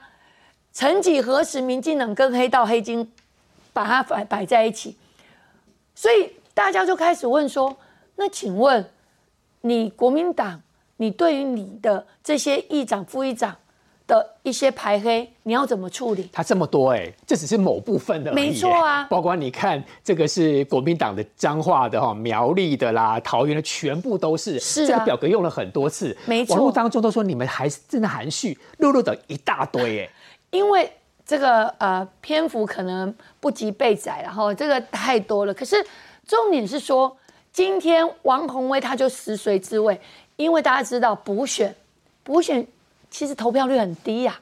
[0.73, 3.09] 曾几何时，民进党跟黑道黑金
[3.79, 4.97] 把它摆摆在一起，
[5.95, 7.77] 所以大家就开始问说：
[8.17, 8.85] 那请问
[9.61, 10.61] 你国民党，
[10.97, 13.55] 你对于你的这些议长、副议长？
[14.09, 16.31] 的一些排黑，你要怎么处理？
[16.33, 19.05] 他这么多哎，这只是某部分的，没错啊。
[19.05, 24.59] 包括你看，这个是国民党的彰化的哈，苗栗的啦，桃园的，全部都是。
[24.59, 26.57] 是这个表格用了很多次，没错。
[26.57, 30.11] 网络当中都说你们还是真的含蓄，露露的一大堆哎。
[30.53, 30.91] 因为
[31.29, 35.53] 这个呃篇幅可能不及被宰，然后这个太多了。
[35.53, 35.77] 可是
[36.27, 37.15] 重点是说，
[37.53, 40.01] 今天王宏威他就食髓知味，
[40.37, 41.75] 因为大家知道补选，
[42.25, 42.67] 补选。
[43.11, 44.39] 其实投票率很低呀，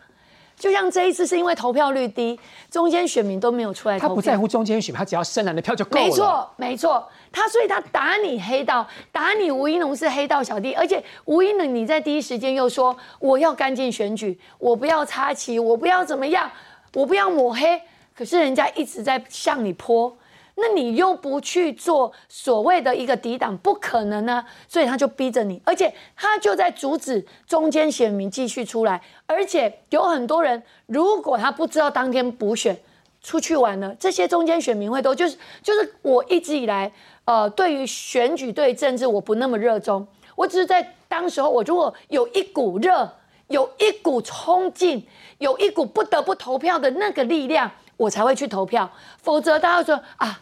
[0.58, 3.96] 就像这一次是因为投票率低，中间选民都没有出来。
[3.96, 6.04] 他不在乎中间选民，他只要深蓝的票就够了。
[6.04, 7.08] 没错，没错。
[7.30, 16.50] 他所以他打你黑道，打你吴一农是黑道小弟，而且吴一农你在第一时间又说我要干净选举，我不要插旗，我不要怎么样，
[16.96, 17.80] 我不要抹黑。
[18.14, 20.16] 可是人家一直在向你泼。
[20.58, 32.74] 那你又不去做所谓的一个抵挡，不可能呢，所以他就逼着你，而且他就在阻止中间选民继续出来，而且有很多人，如果他不知道当天补选
[33.20, 36.90] 出去玩了，这些中间选民会都就是就是我一直以来，
[37.26, 43.12] 呃，对于选举对政治我不那么热衷，我只是在当时候我如果有一股热，
[43.48, 45.06] 有一股冲劲，
[45.38, 48.90] 有一股不得不投票的那个力量，我才会去投票，
[49.22, 50.40] 否则大家说啊。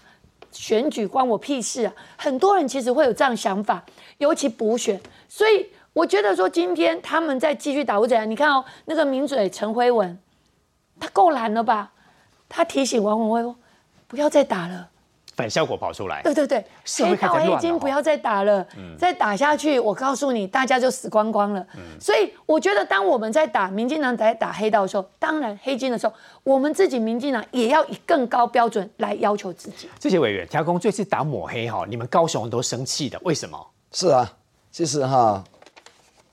[0.53, 1.93] 选举关我屁事啊！
[2.17, 3.85] 很多人其实会有这样想法，
[4.19, 8.31] 尤其补选，所以我觉得说今天他们在继续打或怎样？
[8.31, 10.17] 你看哦，那个名嘴陈辉文，
[11.01, 11.91] 他够懒了吧？
[12.49, 13.55] 他提醒王文辉，
[14.07, 14.91] 不要再打了。
[15.37, 16.65] 反效果跑出来，对对对，
[16.97, 18.65] 黑道黑金不要再打了，
[18.97, 21.67] 再打下去，我告诉你，大家就死光光了。
[22.01, 29.89] 所以我觉得，当我们在打民进党在打黑道的时候，当然黑金的时候，我们自己民进党也要以更高标准来要求自己。
[29.99, 33.59] 这些委员，调工这次打抹黑哈，你们高雄都生气的，为什么？
[33.91, 34.33] 是啊，
[34.71, 35.43] 其实哈，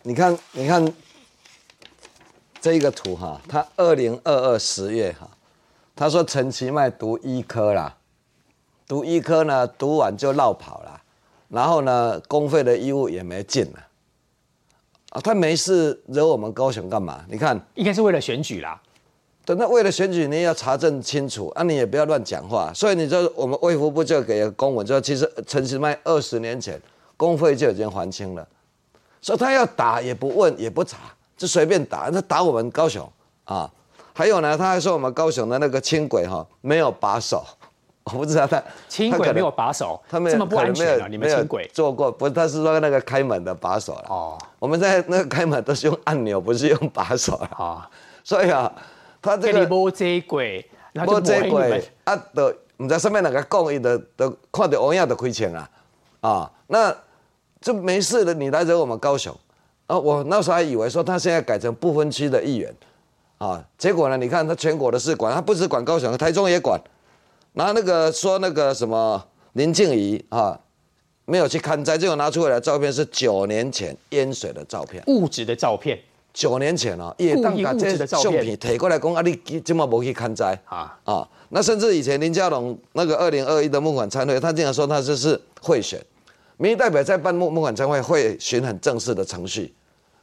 [0.03, 0.93] 你看，你看
[2.61, 5.27] 这一个图哈，他二零二二十月哈，
[5.95, 7.97] 他说陈其迈读医科啦。
[8.91, 11.01] 读医科呢，读完就绕跑了，
[11.47, 13.79] 然后呢，公费的义务也没尽了，
[15.11, 17.23] 啊，他没事惹我们高雄干嘛？
[17.29, 18.81] 你看，应该是为了选举啦。
[19.45, 22.69] 等到为了选举，你也要查证清楚啊，你也不要乱讲话。
[22.75, 26.77] 所以你就我们卫福部就给了公文，说其实陈其迈二十年前
[27.15, 28.45] 公费就已经还清了，
[29.21, 30.97] 所以他要打也不问也不查，
[31.37, 33.09] 就随便打，他打我们高雄
[33.45, 33.71] 啊。
[34.13, 37.45] 还有呢，他还说我们高雄的那个轻轨哈没有把手，
[38.03, 41.07] 我不知道他 轻轨没有把手，他们这么不安全啊！
[41.07, 42.27] 你们轻轨做过不？
[42.29, 44.05] 他是说那个开门的把手了。
[44.09, 47.45] 哦我们在那个开门都是用按钮，不是用把手了。
[47.57, 47.89] 啊，
[48.23, 48.71] 所以啊，
[49.21, 55.69] 他这个摸这一轨，然后无这就抹黑你们过啊，都唔知上面哪个讲，伊都都看到欧亚都亏钱啊
[56.21, 56.95] 啊，那
[57.59, 59.35] 就没事了，你来惹我们高雄
[59.87, 59.97] 啊！
[59.97, 62.73] 我那时候还以为说他现在改成不分区的议员
[63.37, 66.79] 啊，结果呢，你看他全国的事管，他不只管高雄，台中也管。
[67.53, 69.21] 然后那个说那个什么
[69.53, 70.59] 林静怡啊，
[71.25, 75.03] 没有去看灾，结果拿出来的照片是九年前淹水的照片。
[75.07, 75.99] 物质的照片。
[76.33, 78.31] 九年前哦，也当把的这照片。
[78.31, 81.27] 相片提过来讲啊，你今嘛无去看灾啊啊？
[81.49, 86.01] 那甚至以前林佳龙那个二零二一的募款参会，他竟然说他这是贿选，
[86.55, 89.73] 民意代表在办募募款参会会循很正式的程序。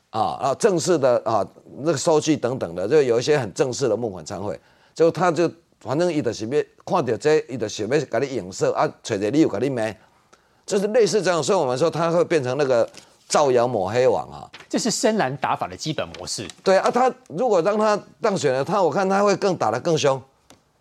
[0.08, 1.46] 啊，啊正式的啊
[1.80, 4.58] 那个收据等等的，就有一些很正式的募款参会，
[4.94, 5.46] 就他就
[5.80, 9.82] 反正伊就是要看到这，伊就想要给你影射啊，找着你有给你骂，
[10.66, 12.88] 就是类似这样，所以我们说他会变成那个
[13.28, 14.50] 造谣抹黑网啊。
[14.68, 16.48] 这是深蓝打法的基本模式。
[16.62, 20.20] 对啊，他如果让他当选了，他我看他会更打得更凶。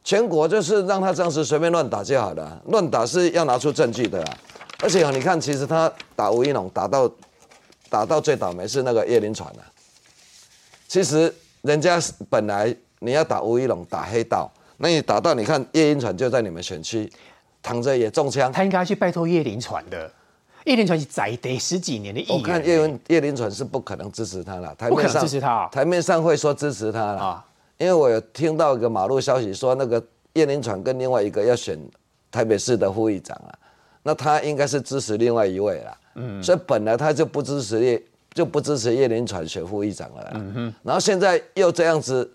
[0.03, 4.37] 全国就是让他这样子随便乱打就好了，乱打是要拿出证据的啦。
[4.81, 7.11] 而且哦你看，其实他打吴一龙打到
[7.89, 9.61] 打到最倒霉是那个叶林传啊。
[10.87, 17.11] 其实人家本来你要打吴一龙打黑道，那你打到你看叶林传就在你们选区，
[17.63, 18.51] 躺着也中枪。
[18.51, 20.11] 他应该去拜托叶林传的。
[20.65, 25.69] 叶林传是在地十几年的议员，我看叶文叶林传是不可能支持他了，台不可能面上支持他啊。
[25.71, 27.45] 台面上会说支持他了啊。
[27.78, 30.03] 因为我有听到一个马路消息说，那个
[30.34, 31.80] 叶林传跟另外一个要选
[32.30, 33.55] 台北市的副议长啊，
[34.03, 38.03] 那他应该是支持另外一位了，嗯，所以本来他就不支持叶
[38.34, 42.30] 就不支持叶林传选副议长了啦，嗯哼，然后现在又这样子。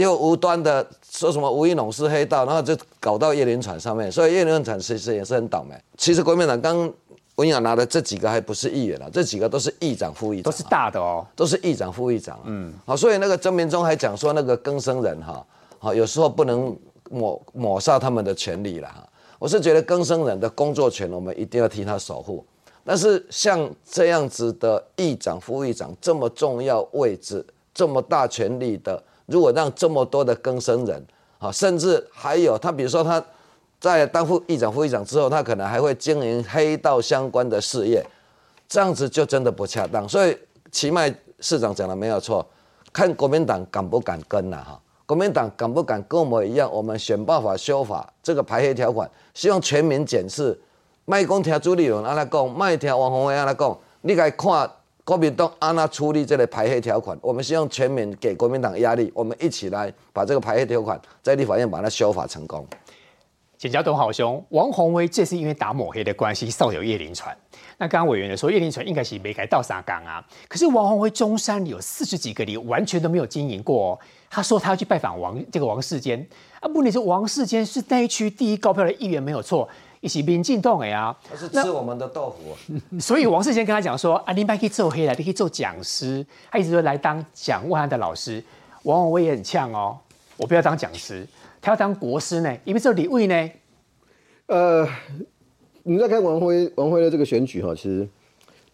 [0.00, 5.74] 又无端的说什么吴一农是黑道，然后就搞到叶林传上面，所以叶林传其实也是很倒霉。
[5.96, 6.92] 其实国民党刚
[7.36, 11.26] 文雅拿的这几个还不是议员啊，这几个都是议长、副议长啊，都是大的哦。
[11.36, 15.46] 都是议长、副议长、嗯，好，所以那个曾明忠还讲说，那个更生人哈，
[15.78, 16.76] 好，有时候不能
[17.10, 19.06] 抹抹杀他们的权利了哈。
[19.38, 22.44] 我是觉得更生人的工作权，我们一定要替他守护。
[22.84, 31.02] 但是像这样子的议长、副议长这么重要位置、这么大权力的，如果让这么多的更生人
[31.38, 33.24] 啊，甚至还有他，比如说他
[33.78, 38.04] 在当副议长、副议长之后，他可能还会经营黑道相关的事业，
[38.68, 40.06] 这样子就真的不恰当。
[40.08, 40.36] 所以
[40.70, 42.44] 奇迈市长讲的没有错，
[42.92, 44.80] 看国民党敢不敢跟呐、哈。
[45.06, 46.70] 国民党敢不敢跟我们一样？
[46.72, 50.56] 我们选办法修法这个排黑条款，希望全民检视。
[51.04, 54.70] 卖讲听朱立伦安那讲，卖听王宏威安那讲，你该看
[55.10, 57.18] 国民党安那处理这个排黑条款。
[57.20, 62.64] 我们希望全民给国民党压力，我们一起来把这个排黑条款在立法院把它修法成功。
[63.58, 67.36] 简交董好兄，王宏威这是因为打抹黑的关系，扫有叶林传。
[67.76, 70.24] 那刚刚委员也说，叶林传应该是没改到沙岗啊。
[70.46, 73.98] 可是王宏威中山有四十几个里完全都没有经营过、哦。
[74.30, 76.24] 他说他要去拜访王这个王世坚
[76.60, 79.68] 啊，问题是王世坚是那一区第一高票的议员没有错，
[80.00, 81.16] 一起民进党哎啊。
[81.28, 82.56] 他是吃我们的豆腐。
[83.00, 86.26] 所以王世坚跟他讲说啊，你不可以做黑了，你可以做讲师。
[86.50, 88.42] 他一直说来当讲万安的老师。
[88.84, 89.98] 王宏威也很呛哦，
[90.38, 91.26] 我不要当讲师，
[91.60, 93.50] 他要当国师呢，因为这李卫呢。
[94.46, 94.88] 呃，
[95.82, 98.08] 你在看王辉王辉的这个选举哈，其实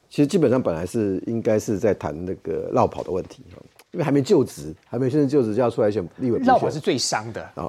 [0.09, 3.61] 其实基本上本来是应该是在谈那个绕跑的问题哈，
[3.91, 7.69] 因为还没就职，还没宣誓就职就要出来选立委绕跑是最伤的啊。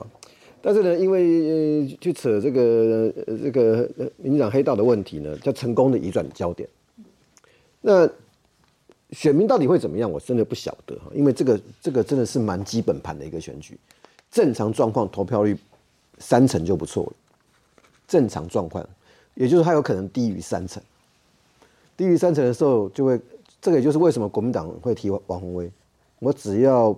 [0.62, 6.68] 但是呢，因为、去扯这个、这个民进党黑道的问题呢，叫成功的移转焦点。
[7.82, 8.10] 那
[9.12, 10.12] 选民到底会怎么样？
[10.12, 13.78] 我真的不晓得哈，因为这个这个真的是蛮基本盘的一个选举，
[14.30, 15.56] 正常状况投票率
[16.18, 17.14] 三成就不错了。
[18.08, 18.86] 正常状况，
[19.36, 20.82] 也就是它有可能低于三成，
[21.96, 23.20] 低于三成的时候，就会
[23.62, 25.72] 这个也就是为什么国民党会提王宏威，
[26.20, 26.98] 我只要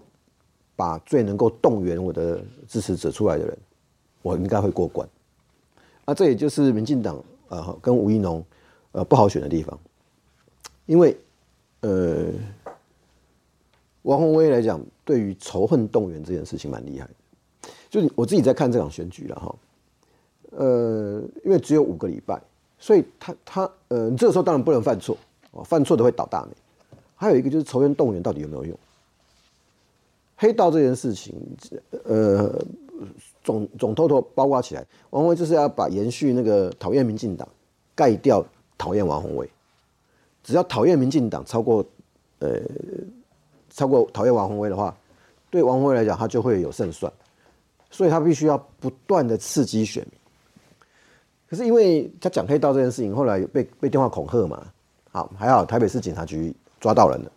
[0.79, 3.57] 把最能够动员我的支持者出来的人，
[4.21, 5.05] 我应该会过关。
[6.05, 8.41] 啊，这也就是民进党、呃、跟吴一农
[8.93, 9.77] 呃不好选的地方，
[10.85, 11.17] 因为
[11.81, 12.27] 呃
[14.03, 19.53] 王宏威来讲，对于仇恨动员这件事情蛮厉害的，就我自己在看这场选举了哈。
[20.51, 22.41] 呃，因为只有五个礼拜，
[22.77, 25.17] 所以他他呃，你这个时候当然不能犯错
[25.51, 26.55] 哦，犯错的会倒大霉。
[27.17, 28.79] 还有一个就是仇恨动员到底有没有用？
[30.41, 31.35] 黑道这件事情，
[32.05, 32.49] 呃，
[33.43, 37.45] 总总偷偷包括起来，王宏威就是要把延续那个讨厌民进党，
[37.93, 38.41] 盖掉
[38.77, 39.49] 讨厌王宏威。
[40.41, 41.85] 只要讨厌民进党超过，
[42.39, 42.57] 呃，
[43.69, 44.95] 超过讨厌王宏威的话，
[45.49, 47.11] 对王宏威来讲，他就会有胜算，
[47.91, 50.13] 所以他必须要不断的刺激选民。
[51.49, 54.65] 可是因为他讲黑道这件事情，后来被被电话恐吓嘛，
[55.11, 57.31] 好还好台北市警察局抓到人了。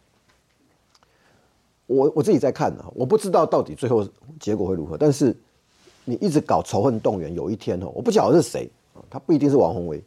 [1.93, 4.07] 我我自己在看啊，我不知道到底最后
[4.40, 5.36] 结果会如何，但是
[6.05, 10.03] 你一直搞仇恨动员，有一天哦，我不晓得是谁啊，他不一定是王宏威。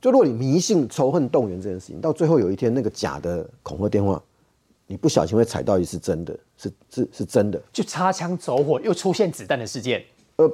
[0.00, 4.22] 就如果你迷信仇恨动员这件事情，到最后有一天那个假的恐吓电话，
[4.86, 10.04] 你不小心会踩到一次真的，是是是真的，就擦枪走火，又出现子弹的事件，
[10.36, 10.48] 呃，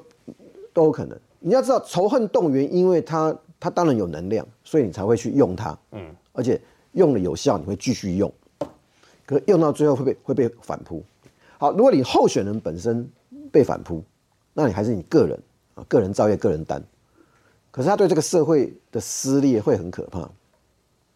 [0.73, 1.19] 都有可能。
[1.41, 6.59] 你要知道，仇恨动员，因为它它当然有能量，所以你才会去用它，嗯，而且
[6.93, 8.33] 用了有效，你会继续用。
[9.33, 11.03] 可用到最后会被会被反扑。
[11.59, 13.09] 好，如果你候选人本身
[13.51, 14.03] 被反扑，
[14.53, 15.41] 那你还是你个人
[15.75, 16.83] 啊，个人造业，个人担。
[17.71, 20.29] 可是他对这个社会的撕裂会很可怕，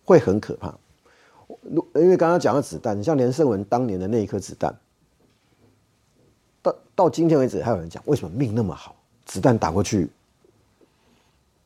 [0.05, 0.75] 会很可怕。
[1.61, 4.75] 如因为刚刚讲到子弹，你像连胜文当年的那一颗子弹，
[6.63, 8.97] 到到今天为止，还有人讲为什么命那么好，
[9.27, 10.09] 子弹打过去，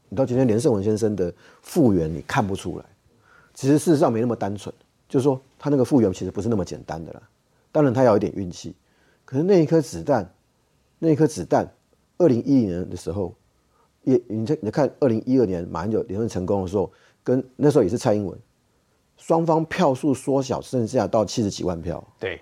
[0.08, 1.32] 你到今天连胜文先生的
[1.62, 2.84] 复原你看不出来，
[3.54, 4.74] 其实事实上没那么单纯，
[5.10, 7.20] 就是说他那个复原其实不是那么简单的啦。
[7.70, 8.74] 当然他要一点运气，
[9.26, 10.32] 可是那一颗子弹，
[10.98, 11.70] 那一颗子弹，
[12.16, 13.34] 二零一零年的时候。
[14.04, 16.90] 也，你这你看，二零一二年马英九连任成功的时候，
[17.22, 18.34] 跟那时候也是蔡英文，
[19.18, 22.02] 双方票数缩小，剩下到七十几万票。
[22.18, 22.40] 对，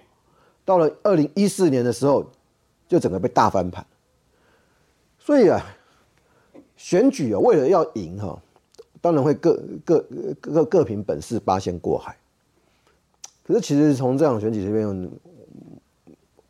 [0.65, 2.25] 到了二零一四年的时候，
[2.87, 3.85] 就整个被大翻盘。
[5.19, 5.61] 所以啊，
[6.77, 8.41] 选举啊，为了要赢哈，
[9.01, 10.07] 当然会各各
[10.41, 12.17] 各各凭本事八仙过海。
[13.49, 15.11] 可是其实从这场选举这边，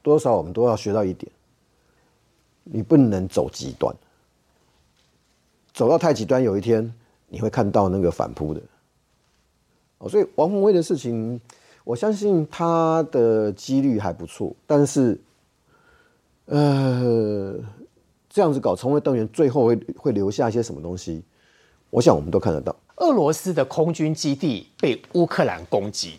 [0.02, 1.30] 多少我们都要学到一点，
[2.64, 3.94] 你不能走极端。
[5.72, 6.92] 走到太极端，有一天
[7.28, 8.60] 你会看到那个反扑的。
[9.98, 11.40] 哦，所以王宏威的事情，
[11.84, 15.16] 我相信他的几率还不错，但是，
[16.46, 17.54] 呃，
[18.28, 21.22] 这样子搞重回动员，最后会会留下一些什么东西？
[21.90, 22.74] 我想我们都看得到。
[22.96, 26.18] 俄罗斯的空军基地被乌克兰攻击，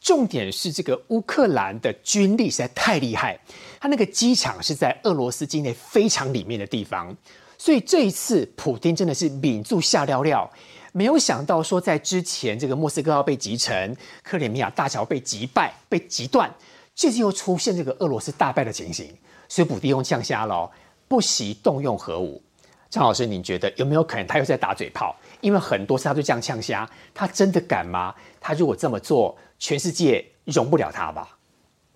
[0.00, 3.38] 重点是这个乌克兰的军力实在太厉害，
[3.80, 7.14] 他那个机场是在俄罗斯境内非常里面的地方。
[7.56, 10.48] 所以这一次，普京真的是抿住下料料，
[10.92, 16.48] 没有想到说在之前这个莫斯科要被击沉，克里米亚大桥被击败、被击断，
[16.94, 19.12] 这次又出现这个俄罗斯大败的情形，
[19.48, 20.70] 所以普京用呛瞎了，
[21.08, 22.40] 不惜动用核武。
[22.88, 25.14] 张老师，您觉得有没有可能他又在打嘴炮？
[25.40, 28.14] 因为很多次他就这样呛瞎，他真的敢吗？
[28.40, 31.36] 他如果这么做，全世界容不了他吧？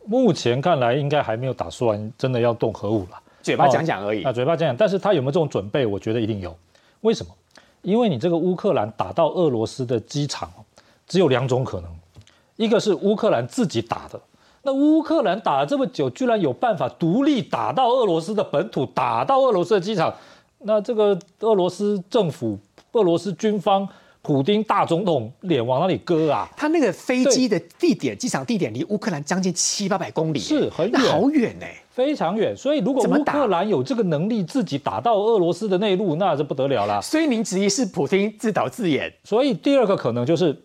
[0.04, 3.20] 目前看来，应该还没有打算真的要动核武了。
[3.42, 5.84] 嘴巴讲讲而已啊，嘴巴讲讲，但是他有没有这种准备？
[5.84, 6.56] 我觉得一定有。
[7.00, 7.32] 为什么？
[7.82, 10.48] 因为你这个乌克兰打到俄罗斯的机场，
[11.08, 11.90] 只有两种可能：
[12.54, 14.20] 一个是乌克兰自己打的，
[14.62, 20.14] 那乌克兰打了这么久，居然有办法独立打到俄罗斯的本土，打到俄罗斯的机场，
[20.58, 22.56] 那这个俄罗斯政府、
[22.92, 23.88] 俄罗斯军方。
[24.24, 26.48] 普丁大总统脸往哪里搁啊？
[26.56, 32.56] 他那个飞机的地点，机场地点离乌克兰将近七八百公里，是很远，好远呢，非常远。
[32.56, 37.02] 所以如果乌克兰有这个能力自己打到俄罗斯的内陆，那就不得了了。
[37.02, 39.12] 所以您质疑是普京自导自演。
[39.24, 40.56] 所以第二个可能就是，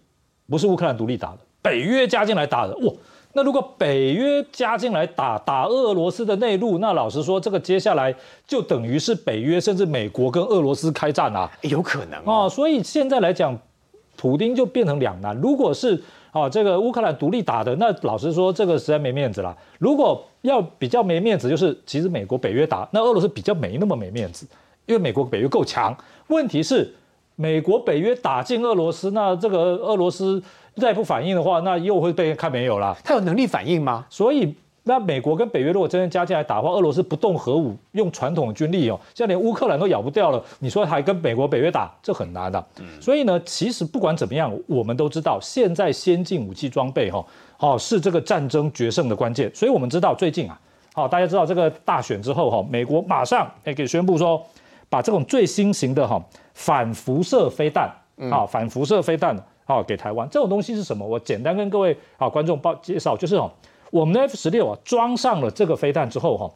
[0.47, 2.78] 不是乌克兰独立打的，北约加进来打的。
[2.78, 2.93] 哇！
[3.34, 8.15] 那如果北约加进来打打俄罗斯的内陆，那老实说，这个接下来
[8.47, 12.49] 就等于是北约甚至美国跟俄罗斯开战啊，有可能哦。
[12.49, 13.55] 所以现在来讲，
[14.15, 15.38] 普京就变成两难。
[15.38, 16.01] 如果是
[16.32, 19.55] 啊这个乌克兰独立打的，那老实说，这个实在没面子啦。
[19.78, 24.47] 如果要比较没面子，就是其实美国北约打，那俄罗斯比较没那么没面子，
[24.88, 25.95] 因为美国北约够强。
[26.30, 26.91] 问题是
[27.36, 30.41] 美国北约打进俄罗斯，那这个俄罗斯。
[30.80, 32.95] 再不反应的话，那又会被看没有了。
[33.03, 34.05] 他有能力反应吗？
[34.09, 40.41] 所以，那美国跟北约如果真的加进来打的话，俄罗斯不动核武，用传统军力哦，现在连乌克兰都咬不掉了。
[40.59, 42.65] 你说还跟美国、北约打，这很难的。
[43.01, 47.25] 所以呢，其实不管怎么样，我们都知道，现在先进武器装备哈，
[47.57, 49.51] 好是这个战争决胜的关键。
[49.53, 50.57] 所以我们知道最近啊，
[50.93, 54.41] 好大家知道这个大选之后哈，美国马上哎给宣布说，
[54.88, 56.23] 把这种最新型的哈
[56.53, 57.91] 反辐射飞弹
[58.32, 59.36] 啊，反辐射飞弹。
[59.68, 61.05] 好，给台湾这种东西是什么？
[61.05, 63.51] 我简单跟各位啊观众报介绍，就是哦，
[63.91, 66.49] 我们的 F 十六啊装上了这个飞弹之后哈，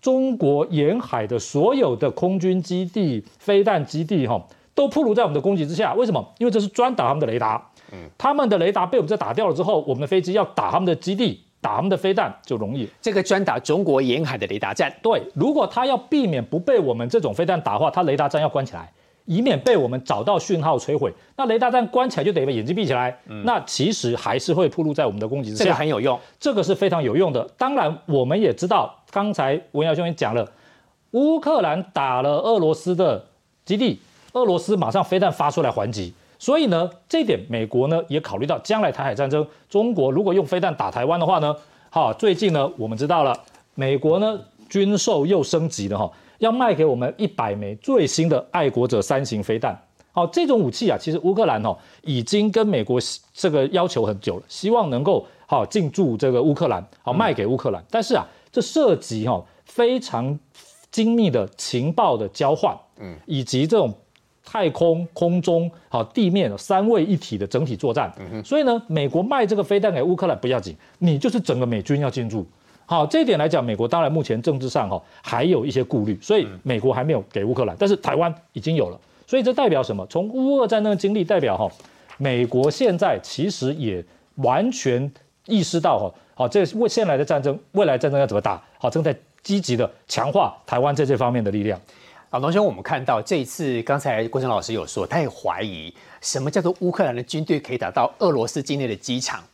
[0.00, 4.44] 中国沿海的所有的空军基地、飞弹基地哈，
[4.74, 5.94] 都暴露在我们的攻击之下。
[5.94, 6.34] 为什么？
[6.38, 7.64] 因为这是专打他们的雷达。
[7.92, 12.88] 嗯，他们的雷达被我们这打掉了之后，我们的飞机要打他们的基地，打他们的飞弹就容易。
[13.00, 18.92] 这个专打中国沿海的雷达站，对，如果他要避免不被我们这种飞弹打的话，他雷达站要关起来，
[19.28, 21.12] 以免被我们找到讯号摧毁。
[21.36, 25.76] 那雷达站关起来就得把眼睛闭起来，那其实还是会暴露在我们的攻击之下这个。
[25.76, 26.18] 很有用。
[26.40, 27.46] 这个是非常有用的。
[27.58, 30.50] 当然，我们也知道，刚才文耀兄也讲了，
[31.10, 33.26] 乌克兰打了俄罗斯的
[33.66, 34.00] 基地，
[34.32, 36.14] 俄罗斯马上飞弹发出来还击。
[36.38, 41.54] 所以呢，这一点美国呢也考虑到将来台海战争，中国如果用飞弹打台湾的话呢，
[41.90, 43.36] 好，最近呢我们知道了，
[43.74, 49.78] 美国呢军售又升级了哈，要卖给我们一百枚最新的爱国者三型飞弹。
[50.10, 53.00] 好，这种武器啊，其实乌克兰哦已经跟美国
[53.32, 57.84] 这个要求很久了，希望能够好进驻这个乌克兰，好卖给乌克兰。
[57.88, 60.36] 但是啊，这涉及哈非常
[60.90, 63.94] 精密的情报的交换，嗯，以及这种
[64.44, 68.12] 太空、空中、好地面三位一体的整体作战。
[68.44, 72.44] 所以呢，美国卖这个飞弹给乌克兰不要紧，你就是整个美军要进驻。
[72.90, 78.98] 好，这一点来讲，美国当然目前政治上哈还有一些顾虑，所以美国还没有给乌克兰，但是台湾已经有了。
[79.26, 80.06] 所以这代表什么？
[80.06, 81.70] 从乌俄战争的经历代表哈，
[82.16, 84.02] 美国现在其实也
[84.36, 85.12] 完全
[85.44, 88.58] 意识到哈，好，这未现来的战争，未来战争要怎么打？
[88.78, 91.78] 好，正在积极的强化台湾在这方面的力量。
[92.30, 99.44] 啊同兄，我们看到这一次，刚才郭正老师有说，他也怀疑什么叫做乌克兰的军队可以打到俄罗斯境内的机场。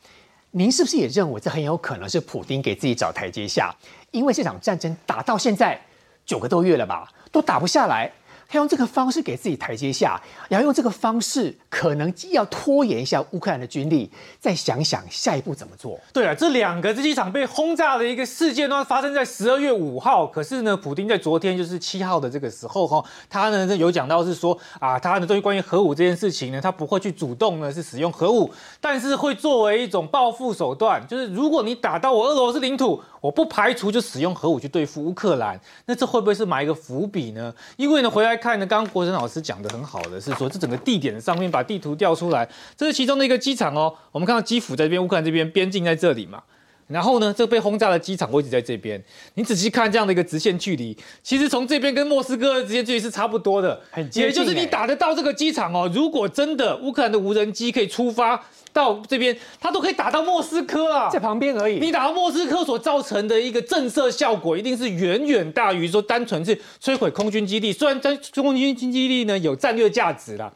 [0.56, 3.74] 您是不是也认为这很有可能是普丁给自己找台阶下？
[4.12, 5.76] 因为这场战争打到现在
[6.24, 8.08] 九个多月了吧，都打不下来。
[8.54, 15.98] 他用这个方式给自己台阶下，然后用这个方式可能既要拖延一下乌克兰的军力，再想想下一步怎么做。
[16.12, 20.24] 对啊，这两个这机场被轰炸的一个事件呢，发生在十二月五号。
[20.24, 28.48] 可是呢，普丁在昨天就是七号的这个时候哈，他呢有讲到是说啊，他呢对于关于核武这件事情呢，他不会去主动呢是使用核武，
[28.80, 35.58] 但是会作为一种报复手段，就是如果你打到我俄罗斯领土，我不排除就使用核武去对付乌克兰。
[35.86, 37.52] 那这会不会是埋一个伏笔呢？
[37.76, 43.90] 因为呢，回来看呢，刚刚国成老师讲的很好的是说，这整个地点上面把地图调出来，这是其中的一个机场哦。
[44.12, 46.42] 我们看到基辅在这边，乌克兰这边边境在这里嘛。
[46.86, 49.02] 然后呢，这被轰炸的机场位置在这边。
[49.34, 55.90] 你仔细看这样的一个直线距离，其实从这边跟莫斯科的直线距离是差不多的，很接近也就是你欸打得到这个机场哦。
[55.94, 58.40] 如果真的乌克兰的无人机可以出发
[58.72, 61.78] 到这边，它都可以打到莫斯科啊，在旁边而已。
[61.78, 67.72] 你打到莫斯科所造成的一个震慑效果，一定是远远大于说单纯是摧毁空军基地。
[67.72, 70.52] 虽然在空军基地呢有战略价值啦，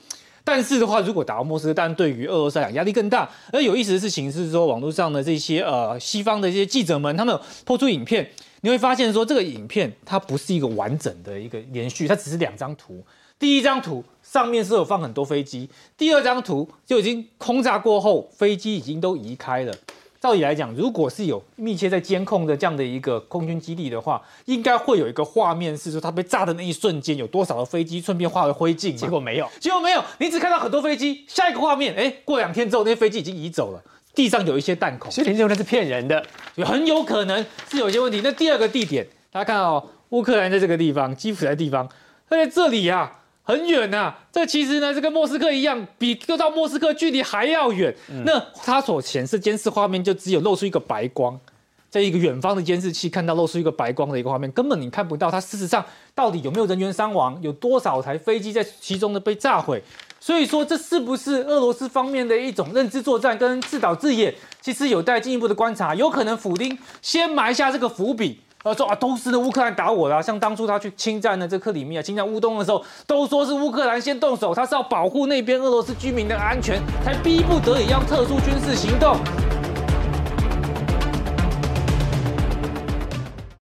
[0.48, 3.28] 但是的话，如果打到莫斯科，当然对于俄罗斯来讲压力更大。
[3.52, 8.26] 而有意思的事情是说，网络上的这些呃西方的这些记者们，他们有抛出影片，
[8.62, 13.04] 你会发现说这个影片它不是一个完整的一个连续，它只是两张图。
[13.38, 15.68] 第一张图上面是有放很多飞机，
[15.98, 19.74] 第二张图就已经空炸过后，飞机已经都移开了。
[20.20, 28.96] 照理来讲，如果是有密切在监控的这样的一个空军基地的话，应该会有一个画面是说它被炸的那一瞬间有多少的飞机顺便化为灰烬嘛。
[28.98, 31.24] 结果没有，结果没有，你只看到很多飞机。
[31.28, 33.80] 下一个画面，哎，过两天之后，那些飞机已经移走了，
[34.14, 36.20] 地上有一些弹孔， 所以你认为那是骗人的。
[36.54, 38.20] 所以很有可能是有一些问题。
[38.24, 41.88] 那第二个地点，大家看哦，乌克兰在这个地方，基辅在地方，
[42.28, 47.96] 它在这里呀、很远呐、这其实呢，是跟莫斯科一样，比到莫斯科距离还要远。
[48.26, 51.40] 那它所显示监视画面就只有露出一个白光，
[51.88, 55.82] 在一个远方的监视器看到露出一个白光的一个画面，根本你看不到它事实上
[56.14, 59.82] 到底有没有人员伤亡，有多少台飞机在其中的被炸毁。
[60.20, 64.34] 所以说，这是不是俄罗斯方面的一种认知作战跟自导自演？
[64.60, 65.94] 其实有待进一步的观察。
[65.94, 79.16] 有可能普丁先埋下这个伏笔，呃，说啊，都是乌克兰打我的、像当初他去侵占呢这克里米亚、侵占乌东的时候，都说是乌克兰先动手，他是要保护那边俄罗斯居民的安全，才逼不得已要特殊军事行动。